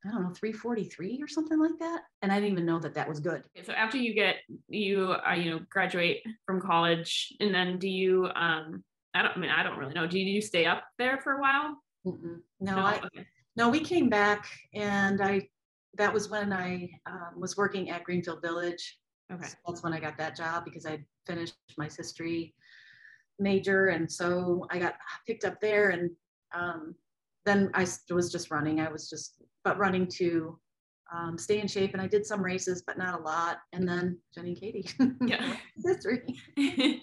I 0.05 0.11
don't 0.11 0.23
know, 0.23 0.33
343 0.33 1.19
or 1.21 1.27
something 1.27 1.59
like 1.59 1.77
that. 1.79 2.01
And 2.21 2.31
I 2.31 2.35
didn't 2.35 2.51
even 2.51 2.65
know 2.65 2.79
that 2.79 2.93
that 2.93 3.07
was 3.09 3.19
good. 3.19 3.43
So 3.63 3.73
after 3.73 3.97
you 3.97 4.13
get, 4.13 4.37
you, 4.67 5.15
uh, 5.27 5.33
you 5.33 5.51
know, 5.51 5.59
graduate 5.69 6.21
from 6.45 6.61
college 6.61 7.33
and 7.39 7.53
then 7.53 7.79
do 7.79 7.89
you, 7.89 8.25
um, 8.35 8.83
I 9.13 9.23
don't 9.23 9.37
I 9.37 9.39
mean, 9.39 9.49
I 9.49 9.63
don't 9.63 9.77
really 9.77 9.93
know. 9.93 10.07
Do 10.07 10.19
you, 10.19 10.41
stay 10.41 10.65
up 10.65 10.83
there 10.97 11.19
for 11.23 11.33
a 11.33 11.41
while? 11.41 11.77
Mm-mm. 12.05 12.39
No, 12.59 12.75
no? 12.75 12.81
I, 12.81 12.97
okay. 12.97 13.25
no, 13.55 13.69
we 13.69 13.79
came 13.79 14.07
back 14.07 14.45
and 14.73 15.21
I, 15.21 15.47
that 15.97 16.13
was 16.13 16.29
when 16.29 16.53
I 16.53 16.89
um, 17.05 17.39
was 17.39 17.57
working 17.57 17.89
at 17.89 18.03
Greenfield 18.03 18.41
Village. 18.41 18.99
Okay. 19.31 19.47
So 19.47 19.55
that's 19.67 19.83
when 19.83 19.93
I 19.93 19.99
got 19.99 20.17
that 20.17 20.35
job 20.35 20.63
because 20.65 20.85
I 20.85 21.03
finished 21.25 21.55
my 21.77 21.85
history 21.85 22.53
major. 23.39 23.87
And 23.87 24.09
so 24.11 24.65
I 24.69 24.79
got 24.79 24.95
picked 25.25 25.43
up 25.43 25.59
there 25.59 25.89
and 25.89 26.11
um, 26.53 26.95
then 27.45 27.71
I 27.73 27.87
was 28.09 28.31
just 28.31 28.51
running. 28.51 28.79
I 28.79 28.91
was 28.91 29.09
just, 29.09 29.41
but 29.63 29.77
running 29.77 30.07
to 30.17 30.57
um, 31.13 31.37
stay 31.37 31.59
in 31.59 31.67
shape. 31.67 31.93
And 31.93 32.01
I 32.01 32.07
did 32.07 32.25
some 32.25 32.41
races, 32.41 32.83
but 32.85 32.97
not 32.97 33.19
a 33.19 33.23
lot. 33.23 33.59
And 33.73 33.87
then 33.87 34.17
Jenny 34.33 34.49
and 34.49 34.59
Katie. 34.59 34.89
Yeah. 35.27 35.55
History. 35.83 36.21
and 36.57 37.01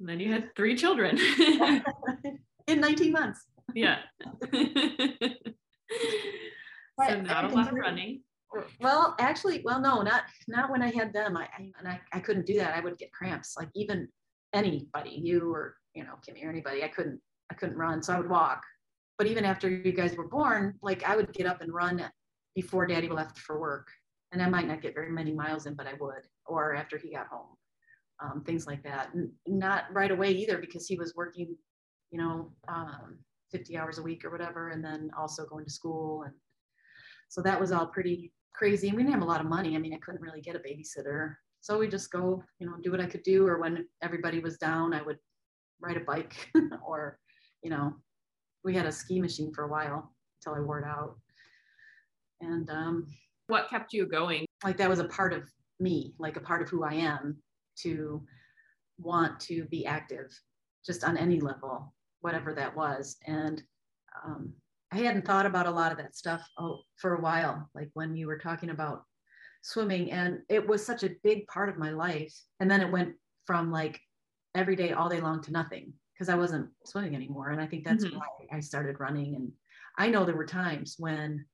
then 0.00 0.20
you 0.20 0.32
had 0.32 0.54
three 0.56 0.76
children 0.76 1.18
in 2.66 2.80
19 2.80 3.12
months. 3.12 3.46
Yeah. 3.74 3.98
so 6.98 7.20
not 7.20 7.44
a 7.44 7.48
lot 7.48 7.68
of 7.68 7.74
running. 7.74 8.22
Well, 8.80 9.14
actually, 9.20 9.62
well, 9.64 9.80
no, 9.80 10.02
not 10.02 10.22
not 10.48 10.72
when 10.72 10.82
I 10.82 10.90
had 10.90 11.12
them. 11.12 11.36
I, 11.36 11.42
I 11.42 11.70
and 11.78 11.86
I, 11.86 12.00
I 12.12 12.18
couldn't 12.18 12.46
do 12.46 12.54
that. 12.54 12.74
I 12.74 12.80
would 12.80 12.98
get 12.98 13.12
cramps. 13.12 13.54
Like 13.56 13.68
even 13.76 14.08
anybody, 14.52 15.10
you 15.10 15.54
or 15.54 15.76
you 15.94 16.02
know, 16.02 16.14
Kimmy 16.28 16.44
or 16.44 16.50
anybody, 16.50 16.82
I 16.82 16.88
couldn't 16.88 17.20
I 17.52 17.54
couldn't 17.54 17.76
run. 17.76 18.02
So 18.02 18.12
I 18.12 18.18
would 18.18 18.28
walk 18.28 18.64
but 19.20 19.26
even 19.26 19.44
after 19.44 19.68
you 19.68 19.92
guys 19.92 20.16
were 20.16 20.26
born, 20.26 20.78
like 20.80 21.04
I 21.04 21.14
would 21.14 21.30
get 21.34 21.44
up 21.44 21.60
and 21.60 21.74
run 21.74 22.10
before 22.54 22.86
daddy 22.86 23.10
left 23.10 23.38
for 23.38 23.60
work. 23.60 23.86
And 24.32 24.40
I 24.40 24.48
might 24.48 24.66
not 24.66 24.80
get 24.80 24.94
very 24.94 25.10
many 25.10 25.30
miles 25.30 25.66
in, 25.66 25.74
but 25.74 25.86
I 25.86 25.92
would, 26.00 26.22
or 26.46 26.74
after 26.74 26.96
he 26.96 27.12
got 27.12 27.26
home, 27.26 27.48
um, 28.22 28.42
things 28.46 28.66
like 28.66 28.82
that. 28.84 29.12
And 29.12 29.28
not 29.46 29.92
right 29.92 30.10
away 30.10 30.30
either, 30.30 30.56
because 30.56 30.86
he 30.86 30.96
was 30.96 31.14
working, 31.14 31.54
you 32.10 32.18
know, 32.18 32.50
um, 32.66 33.18
50 33.52 33.76
hours 33.76 33.98
a 33.98 34.02
week 34.02 34.24
or 34.24 34.30
whatever, 34.30 34.70
and 34.70 34.82
then 34.82 35.10
also 35.14 35.44
going 35.44 35.66
to 35.66 35.70
school. 35.70 36.22
And 36.22 36.32
so 37.28 37.42
that 37.42 37.60
was 37.60 37.72
all 37.72 37.88
pretty 37.88 38.32
crazy. 38.54 38.88
And 38.88 38.96
we 38.96 39.02
didn't 39.02 39.12
have 39.12 39.22
a 39.22 39.30
lot 39.30 39.42
of 39.42 39.46
money. 39.46 39.76
I 39.76 39.80
mean, 39.80 39.92
I 39.92 39.98
couldn't 39.98 40.22
really 40.22 40.40
get 40.40 40.56
a 40.56 40.60
babysitter. 40.60 41.34
So 41.60 41.78
we 41.78 41.88
just 41.88 42.10
go, 42.10 42.42
you 42.58 42.66
know, 42.66 42.76
do 42.82 42.90
what 42.90 43.02
I 43.02 43.06
could 43.06 43.22
do. 43.22 43.46
Or 43.46 43.60
when 43.60 43.84
everybody 44.00 44.40
was 44.40 44.56
down, 44.56 44.94
I 44.94 45.02
would 45.02 45.18
ride 45.78 45.98
a 45.98 46.04
bike 46.06 46.50
or, 46.86 47.18
you 47.62 47.68
know, 47.68 47.92
we 48.64 48.74
had 48.74 48.86
a 48.86 48.92
ski 48.92 49.20
machine 49.20 49.52
for 49.52 49.64
a 49.64 49.68
while 49.68 50.12
until 50.38 50.60
I 50.60 50.64
wore 50.64 50.80
it 50.80 50.86
out. 50.86 51.16
And 52.40 52.68
um, 52.70 53.06
what 53.46 53.68
kept 53.68 53.92
you 53.92 54.06
going? 54.06 54.46
Like 54.64 54.76
that 54.78 54.88
was 54.88 54.98
a 54.98 55.04
part 55.04 55.32
of 55.32 55.44
me, 55.78 56.14
like 56.18 56.36
a 56.36 56.40
part 56.40 56.62
of 56.62 56.68
who 56.68 56.84
I 56.84 56.94
am 56.94 57.36
to 57.82 58.22
want 58.98 59.40
to 59.40 59.64
be 59.64 59.86
active 59.86 60.30
just 60.84 61.04
on 61.04 61.16
any 61.16 61.40
level, 61.40 61.92
whatever 62.20 62.54
that 62.54 62.74
was. 62.74 63.16
And 63.26 63.62
um, 64.24 64.52
I 64.92 64.98
hadn't 64.98 65.26
thought 65.26 65.46
about 65.46 65.66
a 65.66 65.70
lot 65.70 65.92
of 65.92 65.98
that 65.98 66.16
stuff 66.16 66.46
oh, 66.58 66.80
for 66.96 67.14
a 67.14 67.20
while, 67.20 67.68
like 67.74 67.90
when 67.94 68.16
you 68.16 68.26
were 68.26 68.38
talking 68.38 68.70
about 68.70 69.04
swimming. 69.62 70.10
And 70.10 70.40
it 70.48 70.66
was 70.66 70.84
such 70.84 71.02
a 71.02 71.14
big 71.22 71.46
part 71.46 71.68
of 71.68 71.78
my 71.78 71.90
life. 71.90 72.34
And 72.60 72.70
then 72.70 72.80
it 72.80 72.90
went 72.90 73.14
from 73.46 73.70
like 73.70 74.00
every 74.54 74.76
day, 74.76 74.92
all 74.92 75.08
day 75.08 75.20
long 75.20 75.42
to 75.42 75.52
nothing 75.52 75.92
because 76.20 76.28
I 76.28 76.36
wasn't 76.36 76.68
swimming 76.84 77.14
anymore. 77.16 77.48
And 77.48 77.62
I 77.62 77.66
think 77.66 77.82
that's 77.82 78.04
mm-hmm. 78.04 78.18
why 78.18 78.26
I 78.52 78.60
started 78.60 79.00
running. 79.00 79.36
And 79.36 79.50
I 79.96 80.10
know 80.10 80.26
there 80.26 80.36
were 80.36 80.44
times 80.44 80.96
when 80.98 81.46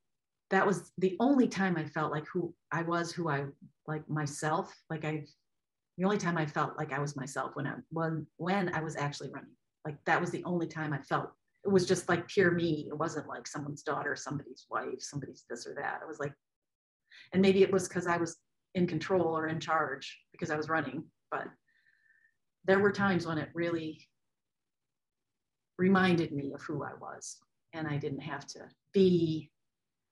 that 0.50 0.66
was 0.66 0.90
the 0.98 1.16
only 1.20 1.46
time 1.46 1.76
I 1.76 1.84
felt 1.84 2.10
like 2.10 2.26
who 2.26 2.52
I 2.72 2.82
was, 2.82 3.12
who 3.12 3.30
I 3.30 3.44
like 3.86 4.10
myself. 4.10 4.74
Like 4.90 5.04
I, 5.04 5.22
the 5.98 6.04
only 6.04 6.18
time 6.18 6.36
I 6.36 6.46
felt 6.46 6.76
like 6.76 6.92
I 6.92 6.98
was 6.98 7.14
myself 7.14 7.52
when 7.54 7.68
I 7.68 7.74
when 7.90 8.26
when 8.38 8.74
I 8.74 8.80
was 8.80 8.96
actually 8.96 9.30
running. 9.32 9.54
Like 9.84 9.98
that 10.04 10.20
was 10.20 10.32
the 10.32 10.42
only 10.42 10.66
time 10.66 10.92
I 10.92 10.98
felt 10.98 11.30
it 11.64 11.70
was 11.70 11.86
just 11.86 12.08
like 12.08 12.26
pure 12.26 12.50
me. 12.50 12.86
It 12.88 12.98
wasn't 12.98 13.28
like 13.28 13.46
someone's 13.46 13.84
daughter, 13.84 14.16
somebody's 14.16 14.66
wife, 14.68 14.98
somebody's 14.98 15.44
this 15.48 15.64
or 15.64 15.74
that. 15.74 16.00
It 16.02 16.08
was 16.08 16.18
like, 16.18 16.32
and 17.32 17.40
maybe 17.40 17.62
it 17.62 17.72
was 17.72 17.86
because 17.86 18.08
I 18.08 18.16
was 18.16 18.36
in 18.74 18.88
control 18.88 19.38
or 19.38 19.46
in 19.46 19.60
charge 19.60 20.18
because 20.32 20.50
I 20.50 20.56
was 20.56 20.68
running, 20.68 21.04
but 21.30 21.44
there 22.64 22.80
were 22.80 22.90
times 22.90 23.28
when 23.28 23.38
it 23.38 23.50
really 23.54 24.00
reminded 25.78 26.32
me 26.32 26.52
of 26.54 26.62
who 26.62 26.82
I 26.82 26.92
was 27.00 27.38
and 27.72 27.86
I 27.86 27.96
didn't 27.96 28.20
have 28.20 28.46
to 28.48 28.60
be 28.92 29.50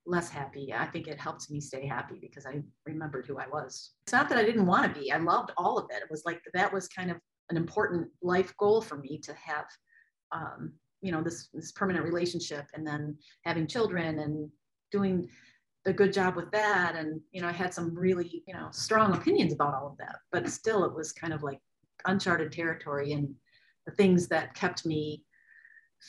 less 0.06 0.28
happy. 0.28 0.73
I 0.75 0.87
think 0.87 1.09
it 1.09 1.18
helped 1.18 1.50
me 1.50 1.61
stay 1.61 1.87
happy 1.87 2.18
because 2.21 2.44
I 2.44 2.61
remembered 2.85 3.26
who 3.26 3.38
I 3.38 3.47
was. 3.49 3.92
It's 4.04 4.12
not 4.12 4.28
that 4.28 4.38
I 4.38 4.44
didn't 4.44 4.66
want 4.66 4.92
to 4.92 5.00
be. 5.00 5.11
I 5.11 5.16
loved 5.16 5.52
all 5.56 5.78
of 5.78 5.87
it. 5.90 6.02
It 6.02 6.11
was 6.11 6.25
like 6.26 6.40
that 6.52 6.73
was 6.73 6.88
kind 6.88 7.11
of 7.11 7.16
an 7.50 7.56
important 7.56 8.09
life 8.23 8.54
goal 8.59 8.83
for 8.83 8.99
me 8.99 9.18
to 9.18 9.35
have 9.35 9.66
um, 10.33 10.73
you 11.04 11.12
know 11.12 11.23
this 11.23 11.49
this 11.52 11.71
permanent 11.73 12.04
relationship 12.04 12.66
and 12.75 12.87
then 12.87 13.16
having 13.44 13.66
children 13.66 14.21
and 14.21 14.50
doing 14.90 15.28
a 15.87 15.92
good 15.92 16.14
job 16.14 16.35
with 16.35 16.50
that 16.50 16.94
and 16.97 17.21
you 17.30 17.42
know 17.42 17.49
i 17.49 17.52
had 17.52 17.75
some 17.75 17.94
really 17.94 18.42
you 18.47 18.54
know 18.54 18.68
strong 18.71 19.14
opinions 19.14 19.52
about 19.52 19.75
all 19.75 19.87
of 19.87 19.99
that 19.99 20.16
but 20.33 20.49
still 20.49 20.83
it 20.85 20.94
was 20.94 21.12
kind 21.12 21.35
of 21.35 21.42
like 21.42 21.59
uncharted 22.06 22.50
territory 22.50 23.12
and 23.12 23.28
the 23.85 23.92
things 23.92 24.26
that 24.28 24.54
kept 24.54 24.87
me 24.87 25.23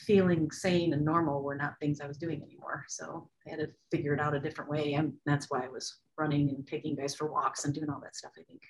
feeling 0.04 0.50
sane 0.50 0.92
and 0.92 1.04
normal 1.04 1.42
were 1.42 1.54
not 1.54 1.74
things 1.80 2.00
I 2.00 2.06
was 2.06 2.18
doing 2.18 2.42
anymore. 2.42 2.84
So 2.88 3.28
I 3.46 3.50
had 3.50 3.60
to 3.60 3.68
figure 3.90 4.12
it 4.14 4.20
out 4.20 4.34
a 4.34 4.40
different 4.40 4.70
way. 4.70 4.94
And 4.94 5.12
that's 5.24 5.50
why 5.50 5.64
I 5.64 5.68
was 5.68 6.00
running 6.18 6.50
and 6.50 6.66
taking 6.66 6.94
guys 6.94 7.14
for 7.14 7.30
walks 7.30 7.64
and 7.64 7.74
doing 7.74 7.88
all 7.90 8.00
that 8.02 8.16
stuff. 8.16 8.32
I 8.38 8.42
think 8.42 8.60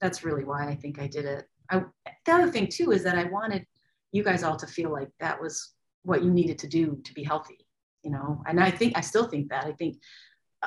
that's 0.00 0.24
really 0.24 0.44
why 0.44 0.68
I 0.68 0.74
think 0.74 0.98
I 0.98 1.06
did 1.06 1.24
it. 1.24 1.48
I, 1.70 1.82
the 2.26 2.32
other 2.32 2.50
thing 2.50 2.66
too 2.66 2.92
is 2.92 3.04
that 3.04 3.16
I 3.16 3.24
wanted 3.24 3.64
you 4.10 4.24
guys 4.24 4.42
all 4.42 4.56
to 4.56 4.66
feel 4.66 4.90
like 4.90 5.08
that 5.20 5.40
was 5.40 5.74
what 6.02 6.22
you 6.22 6.30
needed 6.30 6.58
to 6.58 6.66
do 6.66 7.00
to 7.04 7.14
be 7.14 7.22
healthy, 7.22 7.66
you 8.02 8.10
know? 8.10 8.42
And 8.46 8.60
I 8.60 8.70
think, 8.70 8.96
I 8.96 9.00
still 9.00 9.26
think 9.28 9.48
that. 9.50 9.64
I 9.64 9.72
think 9.72 9.98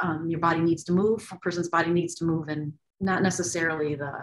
um, 0.02 0.30
your 0.30 0.40
body 0.40 0.62
needs 0.62 0.84
to 0.86 0.94
move, 0.94 1.28
a 1.32 1.38
person's 1.38 1.70
body 1.70 1.92
needs 1.92 2.16
to 2.16 2.26
move, 2.26 2.48
and 2.48 2.74
not 3.00 3.22
necessarily 3.22 3.96
the 3.96 4.14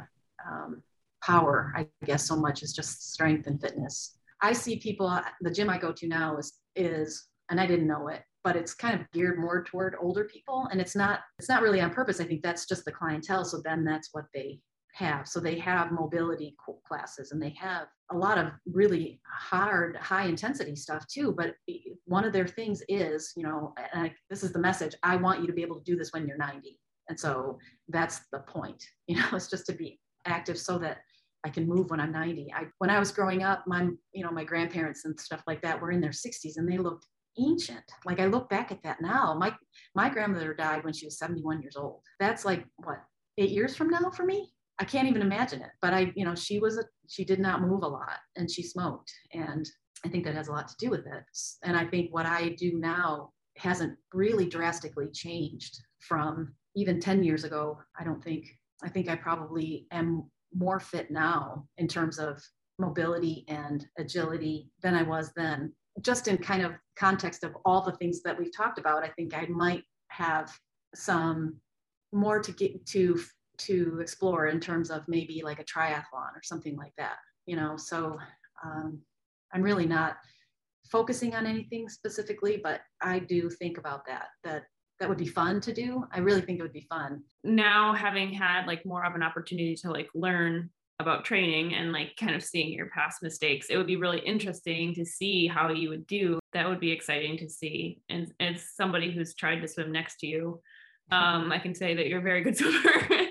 um, 0.46 0.82
power, 1.22 1.72
I 1.76 1.86
guess, 2.04 2.26
so 2.26 2.36
much 2.36 2.62
as 2.62 2.72
just 2.72 3.12
strength 3.12 3.46
and 3.46 3.60
fitness. 3.60 4.16
I 4.42 4.52
see 4.52 4.76
people, 4.76 5.20
the 5.40 5.50
gym 5.50 5.70
I 5.70 5.78
go 5.78 5.92
to 5.92 6.08
now 6.08 6.36
is, 6.36 6.52
is, 6.76 7.28
and 7.50 7.60
I 7.60 7.66
didn't 7.66 7.86
know 7.86 8.08
it, 8.08 8.22
but 8.44 8.56
it's 8.56 8.74
kind 8.74 9.00
of 9.00 9.10
geared 9.12 9.38
more 9.38 9.62
toward 9.62 9.94
older 10.00 10.24
people. 10.24 10.68
And 10.70 10.80
it's 10.80 10.96
not, 10.96 11.20
it's 11.38 11.48
not 11.48 11.62
really 11.62 11.80
on 11.80 11.90
purpose. 11.90 12.20
I 12.20 12.24
think 12.24 12.42
that's 12.42 12.66
just 12.66 12.84
the 12.84 12.92
clientele. 12.92 13.44
So 13.44 13.60
then 13.64 13.84
that's 13.84 14.08
what 14.12 14.24
they 14.34 14.58
have. 14.94 15.26
So 15.26 15.40
they 15.40 15.58
have 15.58 15.92
mobility 15.92 16.54
classes 16.86 17.32
and 17.32 17.40
they 17.40 17.54
have 17.58 17.86
a 18.10 18.16
lot 18.16 18.36
of 18.36 18.48
really 18.66 19.20
hard, 19.24 19.96
high 19.96 20.24
intensity 20.24 20.76
stuff 20.76 21.06
too. 21.06 21.34
But 21.36 21.54
one 22.04 22.24
of 22.24 22.32
their 22.32 22.46
things 22.46 22.82
is, 22.88 23.32
you 23.36 23.42
know, 23.42 23.74
I, 23.94 24.12
this 24.28 24.42
is 24.42 24.52
the 24.52 24.58
message 24.58 24.94
I 25.02 25.16
want 25.16 25.40
you 25.40 25.46
to 25.46 25.52
be 25.52 25.62
able 25.62 25.76
to 25.76 25.84
do 25.84 25.96
this 25.96 26.12
when 26.12 26.26
you're 26.26 26.36
90. 26.36 26.78
And 27.08 27.18
so 27.18 27.58
that's 27.88 28.20
the 28.32 28.40
point, 28.40 28.82
you 29.06 29.16
know, 29.16 29.26
it's 29.32 29.48
just 29.48 29.66
to 29.66 29.72
be 29.72 29.98
active 30.26 30.58
so 30.58 30.78
that 30.78 30.98
I 31.44 31.50
can 31.50 31.66
move 31.66 31.90
when 31.90 32.00
I'm 32.00 32.12
90. 32.12 32.52
I, 32.54 32.64
when 32.78 32.90
I 32.90 32.98
was 32.98 33.10
growing 33.10 33.42
up, 33.42 33.64
my, 33.66 33.88
you 34.12 34.24
know, 34.24 34.30
my 34.30 34.44
grandparents 34.44 35.04
and 35.04 35.18
stuff 35.18 35.42
like 35.46 35.60
that 35.62 35.80
were 35.80 35.90
in 35.90 36.00
their 36.00 36.10
60s 36.10 36.56
and 36.56 36.70
they 36.70 36.78
looked 36.78 37.06
ancient. 37.38 37.84
Like 38.04 38.20
I 38.20 38.26
look 38.26 38.48
back 38.48 38.70
at 38.70 38.82
that 38.84 39.00
now. 39.00 39.34
My, 39.38 39.54
my 39.94 40.08
grandmother 40.08 40.54
died 40.54 40.84
when 40.84 40.92
she 40.92 41.06
was 41.06 41.18
71 41.18 41.62
years 41.62 41.76
old. 41.76 42.00
That's 42.20 42.44
like 42.44 42.64
what, 42.76 42.98
eight 43.38 43.50
years 43.50 43.74
from 43.74 43.88
now 43.88 44.10
for 44.10 44.24
me? 44.24 44.52
I 44.78 44.84
can't 44.84 45.08
even 45.08 45.22
imagine 45.22 45.62
it. 45.62 45.70
But 45.80 45.94
I, 45.94 46.12
you 46.14 46.24
know, 46.24 46.34
she 46.34 46.58
was 46.58 46.78
a, 46.78 46.84
she 47.08 47.24
did 47.24 47.40
not 47.40 47.62
move 47.62 47.82
a 47.82 47.88
lot 47.88 48.18
and 48.36 48.50
she 48.50 48.62
smoked. 48.62 49.12
And 49.32 49.68
I 50.04 50.08
think 50.08 50.24
that 50.24 50.34
has 50.34 50.48
a 50.48 50.52
lot 50.52 50.68
to 50.68 50.74
do 50.78 50.90
with 50.90 51.06
it. 51.06 51.24
And 51.64 51.76
I 51.76 51.86
think 51.86 52.12
what 52.12 52.26
I 52.26 52.50
do 52.50 52.78
now 52.78 53.30
hasn't 53.58 53.96
really 54.12 54.46
drastically 54.46 55.08
changed 55.12 55.78
from 56.00 56.54
even 56.74 57.00
10 57.00 57.22
years 57.22 57.44
ago. 57.44 57.78
I 57.98 58.04
don't 58.04 58.22
think, 58.22 58.46
I 58.82 58.88
think 58.88 59.08
I 59.08 59.16
probably 59.16 59.86
am 59.92 60.24
more 60.54 60.80
fit 60.80 61.10
now 61.10 61.66
in 61.78 61.88
terms 61.88 62.18
of 62.18 62.42
mobility 62.78 63.44
and 63.48 63.86
agility 63.98 64.68
than 64.82 64.94
I 64.94 65.02
was 65.02 65.32
then. 65.36 65.72
Just 66.00 66.28
in 66.28 66.38
kind 66.38 66.62
of 66.62 66.72
context 66.96 67.44
of 67.44 67.52
all 67.64 67.82
the 67.82 67.96
things 67.96 68.22
that 68.22 68.38
we've 68.38 68.56
talked 68.56 68.78
about, 68.78 69.04
I 69.04 69.08
think 69.08 69.34
I 69.34 69.46
might 69.46 69.84
have 70.08 70.50
some 70.94 71.56
more 72.12 72.40
to 72.40 72.52
get 72.52 72.84
to 72.86 73.20
to 73.58 73.98
explore 74.00 74.46
in 74.46 74.58
terms 74.58 74.90
of 74.90 75.02
maybe 75.06 75.42
like 75.44 75.60
a 75.60 75.64
triathlon 75.64 76.32
or 76.34 76.42
something 76.42 76.76
like 76.76 76.92
that. 76.98 77.16
You 77.46 77.56
know, 77.56 77.76
so 77.76 78.18
um, 78.64 79.00
I'm 79.52 79.62
really 79.62 79.86
not 79.86 80.16
focusing 80.90 81.34
on 81.34 81.46
anything 81.46 81.88
specifically, 81.88 82.60
but 82.62 82.80
I 83.00 83.18
do 83.18 83.50
think 83.50 83.78
about 83.78 84.06
that. 84.06 84.28
That 84.44 84.64
that 85.02 85.08
would 85.08 85.18
be 85.18 85.26
fun 85.26 85.60
to 85.60 85.74
do. 85.74 86.06
I 86.12 86.20
really 86.20 86.42
think 86.42 86.60
it 86.60 86.62
would 86.62 86.72
be 86.72 86.86
fun. 86.88 87.24
Now 87.42 87.92
having 87.92 88.32
had 88.32 88.68
like 88.68 88.86
more 88.86 89.04
of 89.04 89.16
an 89.16 89.22
opportunity 89.24 89.74
to 89.82 89.90
like 89.90 90.08
learn 90.14 90.70
about 91.00 91.24
training 91.24 91.74
and 91.74 91.90
like 91.90 92.14
kind 92.16 92.36
of 92.36 92.42
seeing 92.44 92.72
your 92.72 92.86
past 92.86 93.20
mistakes, 93.20 93.66
it 93.68 93.76
would 93.76 93.88
be 93.88 93.96
really 93.96 94.20
interesting 94.20 94.94
to 94.94 95.04
see 95.04 95.48
how 95.48 95.72
you 95.72 95.88
would 95.88 96.06
do. 96.06 96.38
That 96.52 96.68
would 96.68 96.78
be 96.78 96.92
exciting 96.92 97.36
to 97.38 97.50
see. 97.50 97.98
And 98.08 98.32
as 98.38 98.62
somebody 98.76 99.10
who's 99.10 99.34
tried 99.34 99.58
to 99.62 99.66
swim 99.66 99.90
next 99.90 100.20
to 100.20 100.28
you, 100.28 100.60
um, 101.10 101.50
I 101.50 101.58
can 101.58 101.74
say 101.74 101.96
that 101.96 102.06
you're 102.06 102.20
a 102.20 102.22
very 102.22 102.42
good 102.44 102.56
swimmer. 102.56 103.26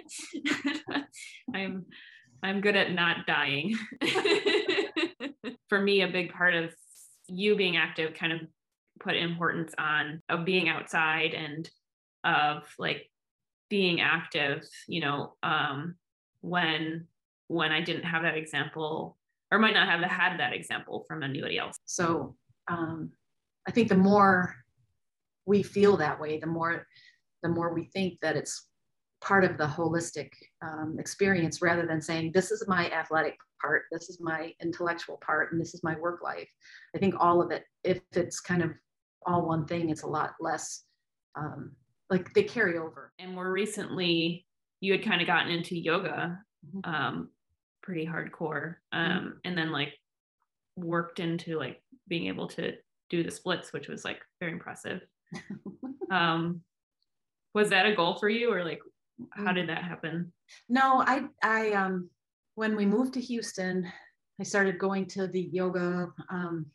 I'm 1.54 1.86
I'm 2.44 2.60
good 2.60 2.76
at 2.76 2.92
not 2.92 3.26
dying. 3.26 3.78
For 5.70 5.80
me, 5.80 6.02
a 6.02 6.10
big 6.10 6.34
part 6.34 6.54
of 6.54 6.74
you 7.28 7.56
being 7.56 7.78
active 7.78 8.14
kind 8.14 8.34
of 8.34 8.42
put 9.02 9.16
importance 9.16 9.74
on 9.78 10.22
of 10.30 10.46
being 10.46 10.70
outside 10.70 11.34
and 11.34 11.70
of 12.24 12.64
like 12.78 13.10
being 13.70 14.02
active 14.02 14.68
you 14.88 15.02
know 15.02 15.34
um 15.44 15.96
when 16.42 17.08
when 17.48 17.72
i 17.72 17.82
didn't 17.82 18.04
have 18.04 18.24
that 18.24 18.38
example 18.38 19.18
or 19.52 19.60
might 19.60 19.74
not 19.74 19.88
have 19.88 20.02
had 20.10 20.40
that 20.40 20.54
example 20.54 21.04
from 21.08 21.24
anybody 21.24 21.58
else. 21.58 21.78
So 21.86 22.36
um 22.70 23.12
i 23.68 23.72
think 23.72 23.90
the 23.90 23.96
more 23.96 24.56
we 25.46 25.64
feel 25.64 25.98
that 25.98 26.20
way 26.20 26.40
the 26.40 26.48
more 26.48 26.86
the 27.44 27.50
more 27.50 27.74
we 27.74 27.86
think 27.86 28.20
that 28.22 28.36
it's 28.36 28.68
part 29.22 29.44
of 29.44 29.58
the 29.58 29.68
holistic 29.68 30.30
um, 30.64 30.98
experience 31.00 31.62
rather 31.62 31.86
than 31.86 32.02
saying 32.02 32.32
this 32.34 32.52
is 32.52 32.68
my 32.68 32.90
athletic 32.90 33.38
part 33.62 33.84
this 33.92 34.10
is 34.10 34.20
my 34.20 34.52
intellectual 34.62 35.18
part 35.18 35.52
and 35.52 35.62
this 35.62 35.74
is 35.74 35.84
my 35.84 35.96
work 35.98 36.22
life. 36.24 36.50
I 36.96 37.00
think 37.00 37.16
all 37.20 37.42
of 37.42 37.52
it 37.52 37.64
if 37.84 38.02
it's 38.14 38.40
kind 38.40 38.64
of 38.64 38.72
all 39.26 39.48
one 39.48 39.66
thing, 39.66 39.90
it's 39.90 40.04
a 40.04 40.08
lot 40.08 40.34
less 40.40 40.84
um, 41.36 41.72
like 42.10 42.34
they 42.34 42.44
carry 42.44 42.78
over. 42.78 43.14
And 43.20 43.34
more 43.34 43.52
recently, 43.52 44.46
you 44.80 44.92
had 44.92 45.04
kind 45.04 45.22
of 45.22 45.28
gotten 45.28 45.52
into 45.52 45.78
yoga, 45.78 46.40
mm-hmm. 46.68 46.94
um, 46.94 47.30
pretty 47.82 48.06
hardcore, 48.06 48.76
um, 48.92 49.02
mm-hmm. 49.02 49.30
and 49.46 49.58
then 49.58 49.72
like 49.72 49.94
worked 50.76 51.20
into 51.20 51.58
like 51.58 51.82
being 52.08 52.28
able 52.28 52.48
to 52.50 52.74
do 53.10 53.24
the 53.24 53.32
splits, 53.32 53.74
which 53.74 53.88
was 53.88 54.04
like 54.04 54.20
very 54.40 54.52
impressive. 54.52 55.02
um, 56.12 56.62
was 57.54 57.70
that 57.70 57.86
a 57.86 57.96
goal 57.96 58.16
for 58.16 58.30
you, 58.30 58.52
or 58.52 58.64
like 58.64 58.82
how 59.32 59.52
did 59.52 59.70
that 59.70 59.84
happen? 59.84 60.32
No, 60.68 61.04
I 61.06 61.26
I 61.44 61.72
um 61.72 62.10
when 62.56 62.76
we 62.76 62.86
moved 62.86 63.14
to 63.14 63.22
Houston, 63.22 63.92
I 64.40 64.44
started 64.44 64.80
going 64.80 65.06
to 65.08 65.28
the 65.28 65.42
yoga 65.42 66.12
um, 66.30 66.66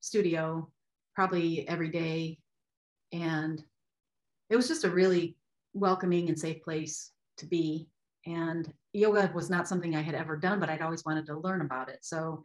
studio 0.00 0.68
probably 1.14 1.66
every 1.68 1.90
day. 1.90 2.38
And 3.12 3.62
it 4.50 4.56
was 4.56 4.68
just 4.68 4.84
a 4.84 4.90
really 4.90 5.36
welcoming 5.72 6.28
and 6.28 6.38
safe 6.38 6.62
place 6.62 7.12
to 7.38 7.46
be. 7.46 7.88
And 8.26 8.72
yoga 8.92 9.30
was 9.34 9.50
not 9.50 9.68
something 9.68 9.94
I 9.94 10.02
had 10.02 10.14
ever 10.14 10.36
done, 10.36 10.60
but 10.60 10.70
I'd 10.70 10.82
always 10.82 11.04
wanted 11.04 11.26
to 11.26 11.38
learn 11.38 11.60
about 11.60 11.88
it. 11.88 11.98
So 12.02 12.42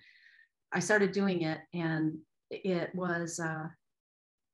I 0.71 0.79
started 0.79 1.11
doing 1.11 1.43
it, 1.43 1.59
and 1.73 2.17
it 2.51 2.93
was 2.93 3.39
uh, 3.39 3.67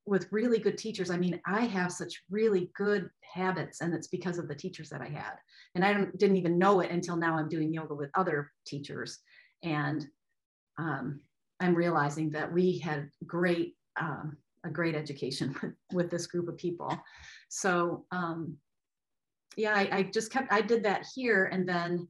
with 0.05 0.31
really 0.31 0.59
good 0.59 0.77
teachers. 0.77 1.09
I 1.09 1.17
mean, 1.17 1.41
I 1.45 1.61
have 1.61 1.91
such 1.91 2.21
really 2.29 2.71
good 2.75 3.09
habits, 3.21 3.81
and 3.81 3.93
it's 3.93 4.07
because 4.07 4.37
of 4.37 4.47
the 4.47 4.55
teachers 4.55 4.89
that 4.89 5.01
I 5.01 5.09
had. 5.09 5.33
And 5.73 5.83
I 5.83 6.05
didn't 6.17 6.37
even 6.37 6.59
know 6.59 6.81
it 6.81 6.91
until 6.91 7.15
now 7.17 7.37
I'm 7.37 7.49
doing 7.49 7.73
yoga 7.73 7.95
with 7.95 8.11
other 8.15 8.51
teachers. 8.65 9.19
And 9.63 10.05
um, 10.77 11.21
I'm 11.59 11.75
realizing 11.75 12.29
that 12.31 12.51
we 12.51 12.79
had 12.79 13.09
great 13.25 13.74
um, 13.99 14.37
a 14.63 14.69
great 14.69 14.95
education 14.95 15.55
with, 15.93 16.09
this 16.09 16.27
group 16.27 16.47
of 16.47 16.57
people. 16.57 16.97
So 17.49 18.05
um, 18.11 18.57
yeah, 19.55 19.73
I, 19.75 19.89
I, 19.91 20.03
just 20.03 20.31
kept, 20.31 20.51
I 20.51 20.61
did 20.61 20.83
that 20.83 21.05
here. 21.15 21.45
And 21.45 21.67
then 21.67 22.07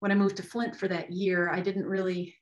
when 0.00 0.12
I 0.12 0.14
moved 0.14 0.36
to 0.36 0.42
Flint 0.42 0.76
for 0.76 0.88
that 0.88 1.12
year, 1.12 1.50
I 1.50 1.60
didn't 1.60 1.86
really, 1.86 2.34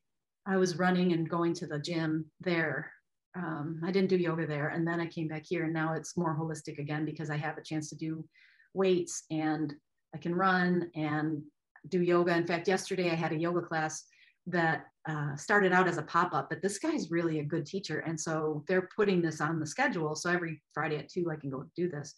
I 0.46 0.56
was 0.56 0.78
running 0.78 1.12
and 1.12 1.28
going 1.28 1.54
to 1.54 1.66
the 1.66 1.78
gym 1.78 2.26
there. 2.40 2.92
Um, 3.36 3.80
I 3.84 3.90
didn't 3.90 4.10
do 4.10 4.16
yoga 4.16 4.46
there. 4.46 4.68
And 4.68 4.86
then 4.86 5.00
I 5.00 5.06
came 5.06 5.28
back 5.28 5.44
here 5.46 5.64
and 5.64 5.72
now 5.72 5.94
it's 5.94 6.16
more 6.16 6.36
holistic 6.36 6.78
again 6.78 7.04
because 7.04 7.30
I 7.30 7.36
have 7.36 7.58
a 7.58 7.62
chance 7.62 7.88
to 7.90 7.96
do 7.96 8.24
weights 8.74 9.24
and 9.30 9.74
I 10.14 10.18
can 10.18 10.34
run 10.34 10.90
and 10.94 11.42
do 11.88 12.02
yoga. 12.02 12.36
In 12.36 12.46
fact, 12.46 12.68
yesterday 12.68 13.10
I 13.10 13.14
had 13.14 13.32
a 13.32 13.38
yoga 13.38 13.60
class 13.60 14.04
that 14.46 14.86
uh, 15.08 15.34
started 15.36 15.72
out 15.72 15.88
as 15.88 15.96
a 15.96 16.02
pop-up, 16.02 16.50
but 16.50 16.60
this 16.60 16.78
guy's 16.78 17.10
really 17.10 17.38
a 17.38 17.44
good 17.44 17.64
teacher. 17.64 18.00
And 18.00 18.20
so 18.20 18.62
they're 18.68 18.90
putting 18.94 19.22
this 19.22 19.40
on 19.40 19.58
the 19.58 19.66
schedule. 19.66 20.14
So 20.14 20.30
every 20.30 20.60
Friday 20.74 20.98
at 20.98 21.08
two, 21.08 21.30
I 21.30 21.36
can 21.36 21.48
go 21.48 21.64
do 21.74 21.88
this. 21.88 22.14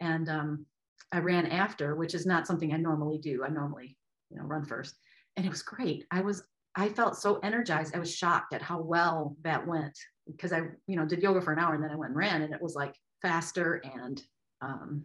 And 0.00 0.28
um, 0.28 0.66
I 1.12 1.18
ran 1.18 1.46
after, 1.46 1.94
which 1.94 2.12
is 2.12 2.26
not 2.26 2.46
something 2.46 2.74
I 2.74 2.76
normally 2.76 3.18
do. 3.18 3.44
I 3.44 3.50
normally, 3.50 3.96
you 4.30 4.36
know, 4.36 4.42
run 4.44 4.64
first. 4.64 4.96
And 5.36 5.46
it 5.46 5.50
was 5.50 5.62
great. 5.62 6.06
I 6.10 6.22
was, 6.22 6.42
I 6.74 6.88
felt 6.88 7.16
so 7.16 7.38
energized. 7.44 7.94
I 7.94 8.00
was 8.00 8.12
shocked 8.12 8.52
at 8.52 8.62
how 8.62 8.80
well 8.80 9.36
that 9.42 9.64
went 9.64 9.96
because 10.26 10.52
I, 10.52 10.62
you 10.88 10.96
know, 10.96 11.06
did 11.06 11.22
yoga 11.22 11.40
for 11.40 11.52
an 11.52 11.60
hour 11.60 11.74
and 11.74 11.84
then 11.84 11.92
I 11.92 11.96
went 11.96 12.10
and 12.10 12.18
ran 12.18 12.42
and 12.42 12.52
it 12.52 12.60
was 12.62 12.74
like 12.74 12.96
faster 13.22 13.80
and 13.96 14.20
um, 14.60 15.04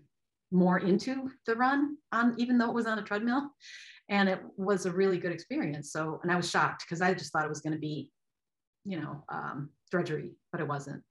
more 0.51 0.79
into 0.79 1.29
the 1.45 1.55
run 1.55 1.97
on, 2.11 2.33
even 2.39 2.57
though 2.57 2.69
it 2.69 2.75
was 2.75 2.87
on 2.87 2.97
a 2.97 3.03
treadmill 3.03 3.51
and 4.10 4.28
it 4.28 4.41
was 4.58 4.86
a 4.86 4.91
really 4.91 5.17
good 5.17 5.32
experience. 5.32 5.91
So 5.91 6.19
and 6.24 6.32
i 6.32 6.36
was 6.36 6.50
shocked 6.50 6.86
because 6.86 7.02
i 7.02 7.13
just 7.13 7.32
thought 7.32 7.45
it 7.45 7.50
was 7.50 7.62
going 7.62 7.74
to 7.74 7.80
be 7.80 8.10
you 8.86 9.00
know 9.00 9.24
um, 9.30 9.69
drudgery 9.91 10.32
but 10.52 10.62
it 10.62 10.67
wasn't. 10.67 11.04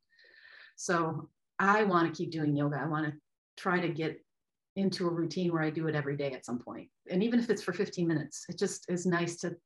So 0.76 1.28
i 1.58 1.84
want 1.84 2.12
to 2.12 2.16
keep 2.16 2.30
doing 2.30 2.56
yoga. 2.56 2.78
I 2.80 2.86
want 2.86 3.06
to 3.06 3.12
try 3.56 3.80
to 3.80 3.88
get 3.88 4.20
into 4.76 5.08
a 5.08 5.12
routine 5.12 5.52
where 5.52 5.62
i 5.62 5.70
do 5.70 5.88
it 5.88 5.94
every 5.94 6.16
day 6.16 6.32
at 6.32 6.44
some 6.44 6.58
point. 6.58 6.88
And 7.10 7.22
even 7.22 7.40
if 7.40 7.50
it's 7.50 7.62
for 7.62 7.72
15 7.72 8.06
minutes 8.06 8.44
it 8.48 8.58
just 8.58 8.90
is 8.90 9.06
nice 9.06 9.36
to 9.38 9.56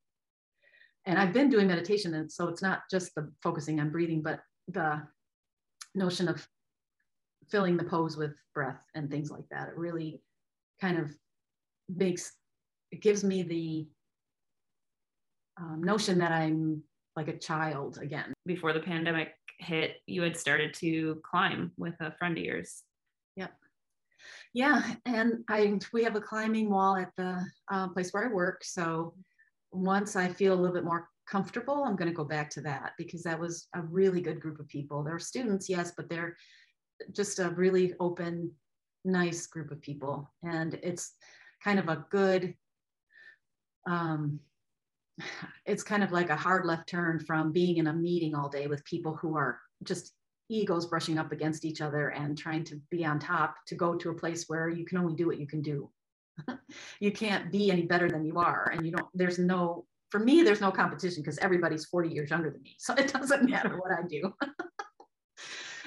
and 1.05 1.19
i've 1.19 1.33
been 1.33 1.51
doing 1.51 1.67
meditation 1.67 2.15
and 2.15 2.31
so 2.31 2.49
it's 2.49 2.63
not 2.63 2.83
just 2.91 3.15
the 3.15 3.31
focusing 3.43 3.81
on 3.81 3.91
breathing 3.91 4.23
but 4.23 4.41
the 4.69 5.03
notion 5.95 6.29
of 6.29 6.47
filling 7.51 7.77
the 7.77 7.85
pose 7.85 8.17
with 8.17 8.33
breath 8.55 8.83
and 8.95 9.11
things 9.11 9.31
like 9.31 9.45
that. 9.51 9.69
It 9.69 9.77
really 9.77 10.23
kind 10.81 10.99
of 10.99 11.11
makes 11.89 12.33
it 12.93 13.01
gives 13.01 13.25
me 13.25 13.43
the 13.43 13.89
um, 15.61 15.83
notion 15.83 16.19
that 16.19 16.31
I'm 16.31 16.83
like 17.17 17.29
a 17.29 17.39
child 17.39 17.99
again. 18.01 18.33
Before 18.47 18.73
the 18.73 18.81
pandemic 18.81 19.33
hit, 19.59 19.97
you 20.07 20.23
had 20.23 20.37
started 20.37 20.75
to 20.75 21.21
climb 21.29 21.73
with 21.77 21.95
a 22.01 22.13
friend 22.13 22.37
of 22.39 22.45
yours. 22.45 22.83
Yep. 23.37 23.53
Yeah, 24.55 24.83
and 25.07 25.45
I 25.49 25.79
we 25.93 26.05
have 26.05 26.17
a 26.17 26.21
climbing 26.21 26.71
wall 26.71 26.97
at 26.97 27.11
the 27.17 27.45
uh, 27.73 27.89
place 27.89 28.13
where 28.13 28.29
I 28.29 28.33
work. 28.33 28.63
So 28.63 29.15
once 29.73 30.15
I 30.15 30.29
feel 30.29 30.53
a 30.53 30.61
little 30.61 30.75
bit 30.75 30.85
more 30.85 31.09
comfortable, 31.29 31.85
I'm 31.85 31.97
going 31.97 32.11
to 32.11 32.17
go 32.17 32.25
back 32.25 32.51
to 32.51 32.61
that 32.63 32.93
because 32.99 33.23
that 33.23 33.41
was 33.41 33.69
a 33.75 33.83
really 33.83 34.21
good 34.21 34.41
group 34.41 34.61
of 34.61 34.69
people. 34.69 35.03
They're 35.03 35.19
students, 35.19 35.69
yes, 35.69 35.93
but 35.97 36.09
they're 36.09 36.37
just 37.13 37.39
a 37.39 37.51
really 37.51 37.95
open, 37.99 38.53
nice 39.05 39.47
group 39.47 39.71
of 39.71 39.81
people, 39.81 40.31
and 40.43 40.75
it's 40.83 41.15
kind 41.65 41.79
of 41.79 41.89
a 41.89 42.05
good 42.11 42.55
um, 43.87 44.41
it's 45.67 45.83
kind 45.83 46.03
of 46.03 46.13
like 46.13 46.31
a 46.31 46.37
hard 46.37 46.65
left 46.65 46.89
turn 46.89 47.21
from 47.21 47.53
being 47.53 47.77
in 47.77 47.87
a 47.87 47.93
meeting 47.93 48.35
all 48.35 48.49
day 48.49 48.67
with 48.67 48.85
people 48.85 49.15
who 49.15 49.37
are 49.37 49.61
just 49.85 50.13
egos 50.49 50.87
brushing 50.87 51.19
up 51.19 51.33
against 51.33 51.65
each 51.65 51.81
other 51.81 52.09
and 52.09 52.37
trying 52.37 52.65
to 52.65 52.81
be 52.91 53.05
on 53.05 53.19
top 53.19 53.57
to 53.67 53.75
go 53.75 53.95
to 53.95 54.11
a 54.11 54.15
place 54.15 54.45
where 54.49 54.69
you 54.69 54.85
can 54.85 54.99
only 54.99 55.15
do 55.15 55.27
what 55.27 55.39
you 55.39 55.47
can 55.47 55.63
do. 55.63 55.91
you 57.01 57.13
can't 57.13 57.53
be 57.53 57.71
any 57.71 57.83
better 57.83 58.09
than 58.09 58.25
you 58.25 58.39
are. 58.39 58.71
And 58.73 58.85
you 58.85 58.93
don't, 58.93 59.09
there's 59.15 59.39
no, 59.39 59.85
for 60.11 60.19
me, 60.19 60.43
there's 60.43 60.61
no 60.61 60.71
competition 60.71 61.23
because 61.23 61.39
everybody's 61.39 61.87
40 61.87 62.11
years 62.11 62.31
younger 62.31 62.51
than 62.51 62.63
me. 62.63 62.75
So 62.79 62.95
it 62.95 63.13
doesn't 63.13 63.49
matter 63.49 63.79
what 63.79 63.93
I 63.93 64.07
do. 64.07 64.33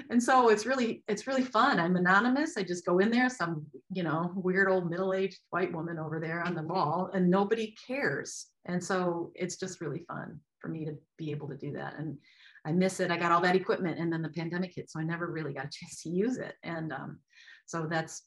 and 0.09 0.21
so 0.21 0.49
it's 0.49 0.65
really 0.65 1.03
it's 1.07 1.27
really 1.27 1.43
fun. 1.43 1.79
I'm 1.79 1.95
anonymous. 1.95 2.57
I 2.57 2.63
just 2.63 2.85
go 2.85 2.99
in 2.99 3.09
there 3.11 3.29
some 3.29 3.65
you 3.91 4.03
know 4.03 4.31
weird 4.35 4.69
old 4.69 4.89
middle-aged 4.89 5.39
white 5.49 5.73
woman 5.73 5.97
over 5.97 6.19
there 6.19 6.41
on 6.43 6.55
the 6.55 6.63
wall 6.63 7.09
and 7.13 7.29
nobody 7.29 7.75
cares. 7.87 8.47
And 8.65 8.83
so 8.83 9.31
it's 9.35 9.57
just 9.57 9.81
really 9.81 10.03
fun 10.07 10.39
for 10.59 10.67
me 10.67 10.85
to 10.85 10.97
be 11.17 11.31
able 11.31 11.47
to 11.49 11.57
do 11.57 11.71
that. 11.73 11.95
And 11.97 12.17
i 12.65 12.71
miss 12.71 12.99
it. 12.99 13.11
I 13.11 13.17
got 13.17 13.31
all 13.31 13.41
that 13.41 13.55
equipment 13.55 13.99
and 13.99 14.11
then 14.11 14.21
the 14.21 14.29
pandemic 14.29 14.73
hit 14.75 14.89
so 14.89 14.99
i 14.99 15.03
never 15.03 15.27
really 15.27 15.53
got 15.53 15.65
a 15.65 15.69
chance 15.79 16.01
to 16.03 16.09
use 16.09 16.37
it. 16.37 16.55
And 16.63 16.91
um, 16.91 17.19
so 17.65 17.87
that's 17.89 18.23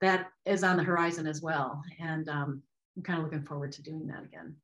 that 0.00 0.28
is 0.46 0.64
on 0.64 0.76
the 0.76 0.82
horizon 0.82 1.26
as 1.26 1.42
well. 1.42 1.82
And 1.98 2.28
um, 2.28 2.62
i'm 2.96 3.02
kind 3.02 3.18
of 3.18 3.24
looking 3.24 3.44
forward 3.44 3.72
to 3.72 3.82
doing 3.82 4.06
that 4.08 4.24
again. 4.24 4.56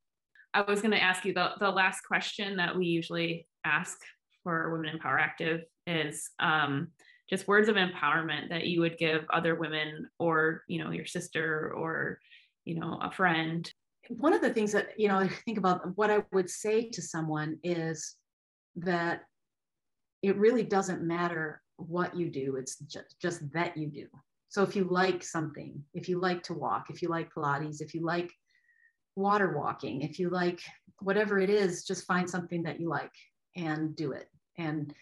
I 0.55 0.63
was 0.63 0.81
going 0.81 0.93
to 0.93 1.03
ask 1.03 1.25
you 1.27 1.35
the, 1.35 1.51
the 1.61 1.71
last 1.71 2.01
question 2.01 2.57
that 2.57 2.75
we 2.75 2.87
usually 2.87 3.47
ask 3.65 3.99
for 4.47 4.71
Women 4.71 4.91
Empower 4.91 5.19
Active 5.19 5.63
is 5.89 6.31
um, 6.39 6.87
just 7.29 7.49
words 7.49 7.69
of 7.69 7.75
empowerment 7.75 8.49
that 8.51 8.69
you 8.69 8.81
would 8.81 8.97
give 8.97 9.25
other 9.33 9.57
women 9.57 10.09
or, 10.21 10.63
you 10.69 10.79
know, 10.79 10.93
your 10.93 11.05
sister 11.05 11.73
or, 11.77 12.21
you 12.65 12.79
know, 12.79 12.97
a 13.03 13.11
friend. 13.11 13.69
One 14.09 14.33
of 14.33 14.41
the 14.41 14.55
things 14.55 14.71
that, 14.71 14.91
you 14.97 15.09
know, 15.09 15.19
I 15.19 15.27
think 15.45 15.59
about 15.59 15.97
what 15.97 16.13
I 16.13 16.23
would 16.33 16.49
say 16.49 16.89
to 16.91 17.03
someone 17.03 17.59
is 17.65 18.15
that 18.77 19.23
it 20.23 20.37
really 20.37 20.63
doesn't 20.63 21.03
matter 21.03 21.61
what 21.75 22.17
you 22.17 22.31
do, 22.31 22.55
it's 22.55 22.79
just, 22.79 23.17
just 23.21 23.53
that 23.53 23.77
you 23.77 23.89
do. 23.89 24.07
So 24.49 24.63
if 24.63 24.77
you 24.77 24.85
like 24.85 25.25
something, 25.25 25.83
if 25.93 26.09
you 26.09 26.21
like 26.21 26.45
to 26.45 26.55
walk, 26.55 26.87
if 26.89 27.03
you 27.03 27.09
like 27.09 27.35
Pilates, 27.35 27.83
if 27.83 27.95
you 27.95 28.05
like 28.05 28.31
water 29.17 29.59
walking, 29.59 30.03
if 30.03 30.21
you 30.21 30.31
like 30.31 30.61
whatever 31.01 31.41
it 31.41 31.51
is, 31.51 31.85
just 31.85 32.07
find 32.07 32.31
something 32.31 32.63
that 32.63 32.79
you 32.79 32.89
like 32.89 33.11
and 33.57 33.97
do 33.97 34.13
it 34.13 34.29
and 34.59 34.93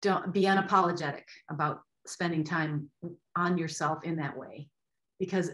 don't 0.00 0.32
be 0.32 0.42
unapologetic 0.42 1.22
about 1.50 1.80
spending 2.06 2.44
time 2.44 2.90
on 3.36 3.56
yourself 3.56 4.04
in 4.04 4.16
that 4.16 4.36
way 4.36 4.68
because 5.18 5.50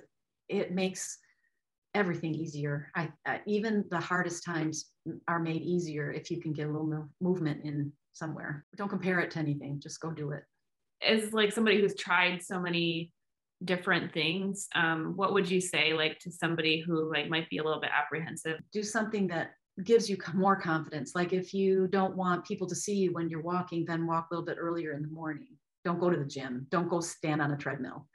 it 0.48 0.72
makes 0.72 1.18
everything 1.94 2.34
easier. 2.34 2.90
I, 2.94 3.10
I, 3.26 3.40
even 3.46 3.84
the 3.90 4.00
hardest 4.00 4.44
times 4.44 4.90
are 5.26 5.38
made 5.38 5.62
easier 5.62 6.10
if 6.12 6.30
you 6.30 6.40
can 6.40 6.52
get 6.52 6.68
a 6.68 6.70
little 6.70 7.08
movement 7.20 7.64
in 7.64 7.92
somewhere. 8.12 8.64
Don't 8.76 8.88
compare 8.88 9.20
it 9.20 9.30
to 9.32 9.38
anything. 9.38 9.80
Just 9.80 10.00
go 10.00 10.10
do 10.10 10.32
it. 10.32 10.42
As 11.06 11.32
like 11.32 11.52
somebody 11.52 11.80
who's 11.80 11.94
tried 11.94 12.42
so 12.42 12.60
many 12.60 13.12
different 13.64 14.12
things, 14.12 14.68
um, 14.74 15.14
what 15.16 15.32
would 15.32 15.50
you 15.50 15.60
say 15.60 15.92
like 15.92 16.18
to 16.20 16.30
somebody 16.30 16.80
who 16.80 17.10
like 17.12 17.28
might 17.28 17.48
be 17.50 17.58
a 17.58 17.64
little 17.64 17.80
bit 17.80 17.90
apprehensive? 17.92 18.60
Do 18.72 18.82
something 18.82 19.28
that 19.28 19.50
gives 19.84 20.08
you 20.10 20.16
more 20.34 20.56
confidence. 20.56 21.14
Like 21.14 21.32
if 21.32 21.54
you 21.54 21.86
don't 21.88 22.16
want 22.16 22.44
people 22.44 22.66
to 22.66 22.74
see 22.74 22.94
you 22.94 23.12
when 23.12 23.28
you're 23.28 23.42
walking, 23.42 23.84
then 23.84 24.06
walk 24.06 24.28
a 24.30 24.34
little 24.34 24.46
bit 24.46 24.58
earlier 24.58 24.92
in 24.92 25.02
the 25.02 25.08
morning. 25.08 25.48
Don't 25.84 26.00
go 26.00 26.10
to 26.10 26.16
the 26.16 26.24
gym. 26.24 26.66
Don't 26.70 26.88
go 26.88 27.00
stand 27.00 27.40
on 27.40 27.52
a 27.52 27.56
treadmill. 27.56 28.06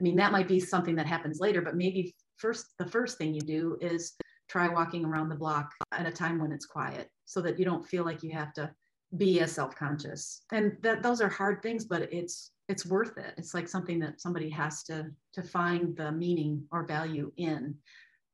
I 0.00 0.02
mean, 0.02 0.16
that 0.16 0.32
might 0.32 0.48
be 0.48 0.58
something 0.58 0.96
that 0.96 1.06
happens 1.06 1.38
later, 1.38 1.62
but 1.62 1.76
maybe 1.76 2.14
first 2.36 2.66
the 2.78 2.86
first 2.86 3.16
thing 3.16 3.32
you 3.32 3.40
do 3.40 3.78
is 3.80 4.14
try 4.48 4.68
walking 4.68 5.04
around 5.04 5.28
the 5.28 5.36
block 5.36 5.70
at 5.92 6.06
a 6.06 6.10
time 6.10 6.38
when 6.40 6.52
it's 6.52 6.66
quiet 6.66 7.08
so 7.24 7.40
that 7.40 7.58
you 7.58 7.64
don't 7.64 7.86
feel 7.86 8.04
like 8.04 8.22
you 8.22 8.32
have 8.32 8.52
to 8.54 8.70
be 9.16 9.40
as 9.40 9.52
self-conscious. 9.52 10.42
And 10.52 10.76
that 10.82 11.02
those 11.02 11.20
are 11.20 11.28
hard 11.28 11.62
things, 11.62 11.84
but 11.84 12.12
it's 12.12 12.50
it's 12.68 12.86
worth 12.86 13.18
it. 13.18 13.34
It's 13.36 13.54
like 13.54 13.68
something 13.68 13.98
that 14.00 14.20
somebody 14.20 14.50
has 14.50 14.82
to 14.84 15.06
to 15.34 15.42
find 15.42 15.96
the 15.96 16.10
meaning 16.10 16.64
or 16.72 16.86
value 16.86 17.30
in. 17.36 17.76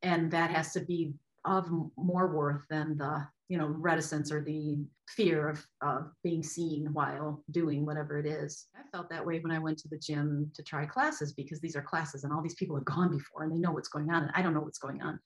And 0.03 0.31
that 0.31 0.51
has 0.51 0.73
to 0.73 0.81
be 0.81 1.13
of 1.45 1.69
more 1.97 2.35
worth 2.35 2.63
than 2.69 2.97
the 2.97 3.27
you 3.49 3.59
know 3.59 3.67
reticence 3.67 4.31
or 4.31 4.43
the 4.43 4.79
fear 5.09 5.49
of, 5.49 5.67
of 5.83 6.13
being 6.23 6.43
seen 6.43 6.89
while 6.93 7.43
doing 7.51 7.85
whatever 7.85 8.19
it 8.19 8.27
is. 8.27 8.67
I 8.77 8.83
felt 8.93 9.11
that 9.11 9.27
way 9.27 9.41
when 9.41 9.51
i 9.51 9.59
went 9.59 9.79
to 9.79 9.89
the 9.89 9.99
gym 9.99 10.51
to 10.55 10.63
try 10.63 10.87
classes 10.87 11.33
because 11.33 11.61
these 11.61 11.77
are 11.77 11.83
classes 11.83 12.23
and 12.25 12.33
all 12.33 12.43
these 12.43 12.55
people 12.55 12.77
have 12.77 12.85
gone 12.85 13.11
before 13.11 13.43
and 13.43 13.53
they 13.53 13.59
know 13.59 13.73
what's 13.73 13.89
going 13.89 14.11
on 14.11 14.23
and 14.23 14.33
i 14.35 14.43
don't 14.43 14.55
know 14.55 14.61
what's 14.61 14.79
going 14.79 15.03
on. 15.03 15.19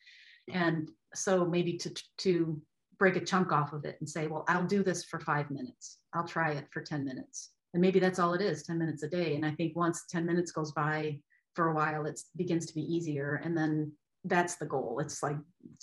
And 0.53 0.91
so 1.15 1.45
maybe 1.45 1.77
to 1.79 1.95
to 2.19 2.61
break 2.99 3.17
a 3.17 3.21
chunk 3.21 3.53
off 3.53 3.73
of 3.73 3.85
it 3.85 3.97
and 4.01 4.09
say 4.09 4.27
well 4.27 4.45
i'll 4.49 4.67
do 4.67 4.83
this 4.83 5.05
for 5.05 5.21
five 5.21 5.51
minutes. 5.51 5.99
I'll 6.15 6.27
try 6.27 6.53
it 6.53 6.67
for 6.71 6.81
10 6.81 7.05
minutes. 7.05 7.51
And 7.75 7.81
maybe 7.81 7.99
that's 7.99 8.21
all 8.21 8.35
it 8.35 8.41
is 8.41 8.63
10 8.63 8.79
minutes 8.79 9.03
a 9.03 9.09
day. 9.09 9.35
And 9.35 9.45
i 9.45 9.51
think 9.51 9.77
once 9.77 10.05
10 10.11 10.25
minutes 10.25 10.53
goes 10.53 10.73
by 10.73 11.19
for 11.55 11.69
a 11.69 11.75
while 11.75 12.07
it 12.07 12.21
begins 12.37 12.67
to 12.67 12.75
be 12.75 12.83
easier. 12.83 13.41
And 13.45 13.57
then 13.57 13.93
that's 14.25 14.57
the 14.57 14.67
goal. 14.67 15.01
It's 15.01 15.23
like 15.23 15.37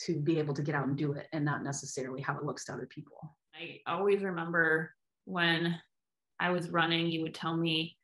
to 0.05 0.19
be 0.19 0.39
able 0.39 0.53
to 0.55 0.61
get 0.61 0.75
out 0.75 0.87
and 0.87 0.97
do 0.97 1.13
it 1.13 1.27
and 1.31 1.45
not 1.45 1.63
necessarily 1.63 2.21
how 2.21 2.37
it 2.37 2.43
looks 2.43 2.65
to 2.65 2.73
other 2.73 2.87
people. 2.87 3.35
I 3.55 3.79
always 3.85 4.21
remember 4.23 4.93
when 5.25 5.75
I 6.39 6.49
was 6.49 6.69
running, 6.69 7.07
you 7.07 7.21
would 7.21 7.35
tell 7.35 7.55
me 7.55 7.97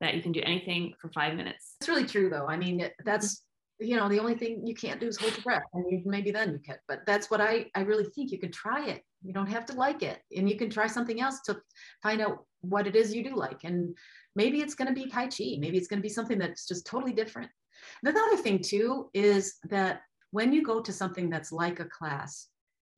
that 0.00 0.14
you 0.14 0.22
can 0.22 0.32
do 0.32 0.40
anything 0.44 0.94
for 1.00 1.08
five 1.08 1.34
minutes. 1.34 1.76
That's 1.80 1.88
really 1.88 2.06
true, 2.06 2.30
though. 2.30 2.46
I 2.46 2.56
mean, 2.56 2.88
that's 3.04 3.42
you 3.80 3.96
know 3.96 4.08
the 4.08 4.20
only 4.20 4.34
thing 4.34 4.64
you 4.64 4.74
can't 4.74 5.00
do 5.00 5.08
is 5.08 5.16
hold 5.16 5.32
your 5.32 5.42
breath. 5.42 5.62
I 5.74 5.78
mean, 5.78 6.04
maybe 6.06 6.30
then 6.30 6.52
you 6.52 6.58
can, 6.58 6.76
but 6.86 7.00
that's 7.06 7.30
what 7.30 7.40
I 7.40 7.66
I 7.74 7.80
really 7.80 8.04
think 8.04 8.30
you 8.30 8.38
can 8.38 8.52
try 8.52 8.88
it. 8.88 9.02
You 9.24 9.32
don't 9.32 9.48
have 9.48 9.66
to 9.66 9.72
like 9.74 10.02
it, 10.02 10.20
and 10.36 10.48
you 10.48 10.56
can 10.56 10.70
try 10.70 10.86
something 10.86 11.20
else 11.20 11.40
to 11.46 11.60
find 12.02 12.20
out 12.20 12.44
what 12.60 12.86
it 12.86 12.94
is 12.94 13.14
you 13.14 13.24
do 13.24 13.34
like. 13.34 13.64
And 13.64 13.96
maybe 14.36 14.60
it's 14.60 14.74
going 14.74 14.88
to 14.88 14.94
be 14.94 15.08
Tai 15.08 15.26
Chi. 15.26 15.56
Maybe 15.58 15.78
it's 15.78 15.88
going 15.88 15.98
to 15.98 16.08
be 16.08 16.08
something 16.08 16.38
that's 16.38 16.68
just 16.68 16.86
totally 16.86 17.12
different. 17.12 17.50
The 18.02 18.10
other 18.10 18.36
thing 18.36 18.60
too 18.60 19.10
is 19.14 19.56
that 19.64 20.02
when 20.30 20.52
you 20.52 20.62
go 20.62 20.80
to 20.80 20.92
something 20.92 21.30
that's 21.30 21.52
like 21.52 21.80
a 21.80 21.84
class, 21.84 22.48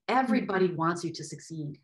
everybody 0.09 0.69
mm-hmm. 0.69 0.77
wants 0.77 1.05
you 1.05 1.13
to 1.13 1.25
succeed. 1.25 1.79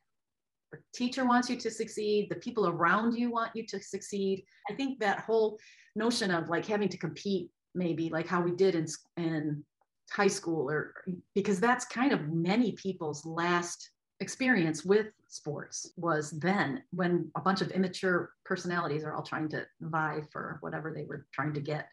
The 0.72 0.78
teacher 0.94 1.24
wants 1.24 1.50
you 1.50 1.56
to 1.56 1.70
succeed. 1.70 2.28
The 2.30 2.36
people 2.36 2.68
around 2.68 3.16
you 3.16 3.30
want 3.30 3.50
you 3.54 3.66
to 3.66 3.82
succeed. 3.82 4.44
I 4.70 4.74
think 4.74 5.00
that 5.00 5.20
whole 5.20 5.58
notion 5.96 6.30
of 6.30 6.48
like 6.48 6.66
having 6.66 6.88
to 6.88 6.96
compete, 6.96 7.50
maybe 7.74 8.08
like 8.08 8.28
how 8.28 8.40
we 8.40 8.52
did 8.52 8.76
in, 8.76 8.86
in 9.16 9.64
high 10.12 10.28
school, 10.28 10.70
or 10.70 10.94
because 11.34 11.58
that's 11.58 11.84
kind 11.84 12.12
of 12.12 12.28
many 12.28 12.72
people's 12.72 13.24
last 13.26 13.90
experience 14.20 14.84
with 14.84 15.06
sports 15.28 15.92
was 15.96 16.30
then 16.32 16.82
when 16.90 17.30
a 17.36 17.40
bunch 17.40 17.62
of 17.62 17.70
immature 17.70 18.30
personalities 18.44 19.02
are 19.02 19.14
all 19.14 19.22
trying 19.22 19.48
to 19.48 19.66
vie 19.80 20.22
for 20.30 20.58
whatever 20.60 20.92
they 20.94 21.04
were 21.04 21.26
trying 21.32 21.54
to 21.54 21.60
get. 21.60 21.88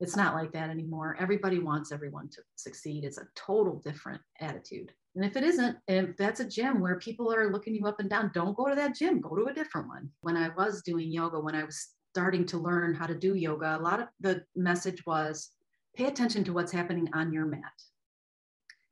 It's 0.00 0.16
not 0.16 0.34
like 0.34 0.52
that 0.52 0.70
anymore. 0.70 1.16
Everybody 1.18 1.58
wants 1.58 1.90
everyone 1.90 2.28
to 2.30 2.42
succeed. 2.56 3.04
It's 3.04 3.18
a 3.18 3.26
total 3.34 3.80
different 3.84 4.20
attitude. 4.40 4.92
And 5.14 5.24
if 5.24 5.36
it 5.36 5.44
isn't, 5.44 5.78
if 5.88 6.16
that's 6.16 6.40
a 6.40 6.48
gym 6.48 6.80
where 6.80 6.98
people 6.98 7.32
are 7.32 7.50
looking 7.50 7.74
you 7.74 7.86
up 7.86 8.00
and 8.00 8.10
down, 8.10 8.30
don't 8.34 8.56
go 8.56 8.68
to 8.68 8.74
that 8.74 8.94
gym, 8.94 9.20
go 9.20 9.34
to 9.34 9.46
a 9.46 9.54
different 9.54 9.88
one. 9.88 10.10
When 10.20 10.36
I 10.36 10.50
was 10.50 10.82
doing 10.82 11.10
yoga, 11.10 11.40
when 11.40 11.54
I 11.54 11.64
was 11.64 11.88
starting 12.12 12.44
to 12.46 12.58
learn 12.58 12.94
how 12.94 13.06
to 13.06 13.14
do 13.14 13.34
yoga, 13.34 13.76
a 13.76 13.80
lot 13.80 14.00
of 14.00 14.08
the 14.20 14.42
message 14.54 15.04
was 15.06 15.50
pay 15.96 16.06
attention 16.06 16.44
to 16.44 16.52
what's 16.52 16.72
happening 16.72 17.08
on 17.14 17.32
your 17.32 17.46
mat 17.46 17.72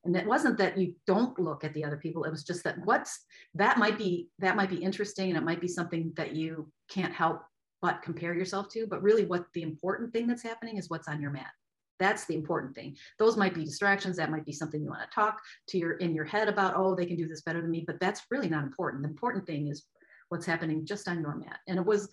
and 0.05 0.17
it 0.17 0.27
wasn't 0.27 0.59
that 0.59 0.77
you 0.77 0.95
don't 1.07 1.39
look 1.39 1.65
at 1.65 1.73
the 1.75 1.85
other 1.85 1.97
people 1.97 2.25
it 2.25 2.31
was 2.31 2.45
just 2.45 2.65
that 2.65 2.77
what's 2.85 3.25
that 3.55 3.79
might 3.79 3.99
be 3.99 4.29
that 4.39 4.57
might 4.57 4.71
be 4.71 4.77
interesting 4.77 5.29
and 5.29 5.37
it 5.37 5.45
might 5.45 5.61
be 5.61 5.69
something 5.69 6.13
that 6.17 6.35
you 6.35 6.71
can't 6.89 7.13
help 7.13 7.43
but 7.83 8.03
compare 8.03 8.35
yourself 8.35 8.69
to 8.71 8.87
but 8.87 9.03
really 9.03 9.25
what 9.25 9.45
the 9.55 9.63
important 9.63 10.13
thing 10.13 10.27
that's 10.27 10.43
happening 10.43 10.79
is 10.79 10.91
what's 10.91 11.09
on 11.09 11.21
your 11.21 11.31
mat. 11.31 11.51
That's 12.01 12.25
the 12.25 12.35
important 12.35 12.75
thing. 12.75 12.97
Those 13.19 13.37
might 13.37 13.55
be 13.55 13.65
distractions. 13.65 14.17
That 14.17 14.31
might 14.31 14.45
be 14.45 14.53
something 14.53 14.83
you 14.83 14.91
want 14.91 15.09
to 15.09 15.15
talk 15.15 15.41
to 15.69 15.79
your 15.79 15.93
in 15.99 16.15
your 16.15 16.25
head 16.25 16.49
about 16.49 16.75
oh 16.77 16.95
they 16.95 17.07
can 17.07 17.17
do 17.17 17.29
this 17.29 17.43
better 17.43 17.61
than 17.61 17.71
me 17.71 17.85
but 17.87 18.01
that's 18.01 18.23
really 18.31 18.49
not 18.49 18.65
important. 18.65 19.03
The 19.03 19.09
important 19.09 19.47
thing 19.47 19.69
is 19.69 19.85
what's 20.29 20.47
happening 20.47 20.87
just 20.87 21.09
on 21.09 21.21
your 21.21 21.37
mat. 21.37 21.59
And 21.69 21.79
it 21.79 21.87
was 21.87 22.09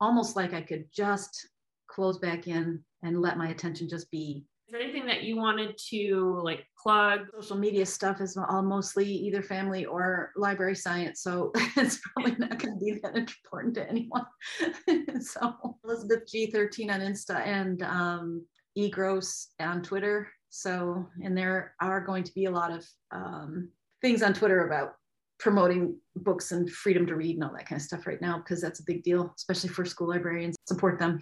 almost 0.00 0.36
like 0.36 0.52
i 0.52 0.60
could 0.60 0.84
just 0.92 1.48
close 1.86 2.18
back 2.18 2.48
in 2.48 2.82
and 3.02 3.20
let 3.20 3.38
my 3.38 3.48
attention 3.48 3.88
just 3.88 4.10
be 4.10 4.44
is 4.66 4.72
there 4.72 4.80
anything 4.80 5.06
that 5.06 5.24
you 5.24 5.36
wanted 5.36 5.76
to 5.90 6.40
like 6.42 6.64
plug? 6.82 7.26
Social 7.34 7.56
media 7.58 7.84
stuff 7.84 8.22
is 8.22 8.36
all 8.36 8.62
mostly 8.62 9.06
either 9.06 9.42
family 9.42 9.84
or 9.84 10.32
library 10.36 10.74
science, 10.74 11.20
so 11.22 11.52
it's 11.76 12.00
probably 12.00 12.34
not 12.38 12.58
going 12.58 12.78
to 12.78 12.84
be 12.84 12.98
that 13.02 13.14
important 13.14 13.74
to 13.74 13.88
anyone. 13.88 14.24
so 15.20 15.76
Elizabeth 15.84 16.24
G13 16.32 16.90
on 16.90 17.00
Insta 17.00 17.46
and 17.46 17.82
um, 17.82 18.46
egross 18.78 19.48
on 19.60 19.82
Twitter. 19.82 20.28
So, 20.48 21.06
and 21.22 21.36
there 21.36 21.74
are 21.80 22.00
going 22.00 22.24
to 22.24 22.32
be 22.32 22.46
a 22.46 22.50
lot 22.50 22.70
of 22.70 22.86
um, 23.10 23.68
things 24.00 24.22
on 24.22 24.32
Twitter 24.32 24.66
about 24.66 24.94
promoting 25.38 25.98
books 26.16 26.52
and 26.52 26.70
freedom 26.70 27.06
to 27.06 27.16
read 27.16 27.34
and 27.34 27.44
all 27.44 27.52
that 27.52 27.66
kind 27.66 27.78
of 27.78 27.84
stuff 27.84 28.06
right 28.06 28.20
now 28.22 28.38
because 28.38 28.62
that's 28.62 28.80
a 28.80 28.84
big 28.84 29.02
deal, 29.02 29.34
especially 29.36 29.68
for 29.68 29.84
school 29.84 30.08
librarians. 30.08 30.56
Support 30.66 30.98
them. 30.98 31.20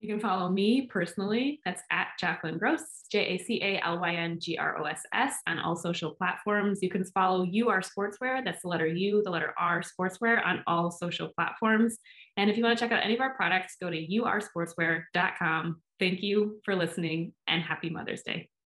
You 0.00 0.08
can 0.08 0.20
follow 0.20 0.48
me 0.48 0.86
personally. 0.86 1.60
That's 1.64 1.82
at 1.90 2.08
Jacalyn 2.22 2.58
Gross, 2.58 2.82
J 3.10 3.34
A 3.34 3.38
C 3.38 3.60
A 3.62 3.80
L 3.84 4.00
Y 4.00 4.14
N 4.14 4.38
G 4.40 4.56
R 4.56 4.78
O 4.78 4.84
S 4.84 5.02
S, 5.12 5.34
on 5.48 5.58
all 5.58 5.74
social 5.74 6.12
platforms. 6.14 6.78
You 6.82 6.90
can 6.90 7.04
follow 7.04 7.42
Are 7.42 7.80
Sportswear. 7.80 8.44
That's 8.44 8.62
the 8.62 8.68
letter 8.68 8.86
U, 8.86 9.22
the 9.24 9.30
letter 9.30 9.52
R, 9.58 9.82
Sportswear 9.82 10.44
on 10.46 10.62
all 10.68 10.92
social 10.92 11.28
platforms. 11.28 11.98
And 12.36 12.48
if 12.48 12.56
you 12.56 12.62
want 12.62 12.78
to 12.78 12.84
check 12.84 12.92
out 12.92 13.04
any 13.04 13.14
of 13.14 13.20
our 13.20 13.34
products, 13.34 13.76
go 13.80 13.90
to 13.90 13.96
youaresportswear.com. 13.96 15.82
Thank 15.98 16.22
you 16.22 16.60
for 16.64 16.76
listening 16.76 17.32
and 17.48 17.60
happy 17.62 17.90
Mother's 17.90 18.22
Day. 18.22 18.48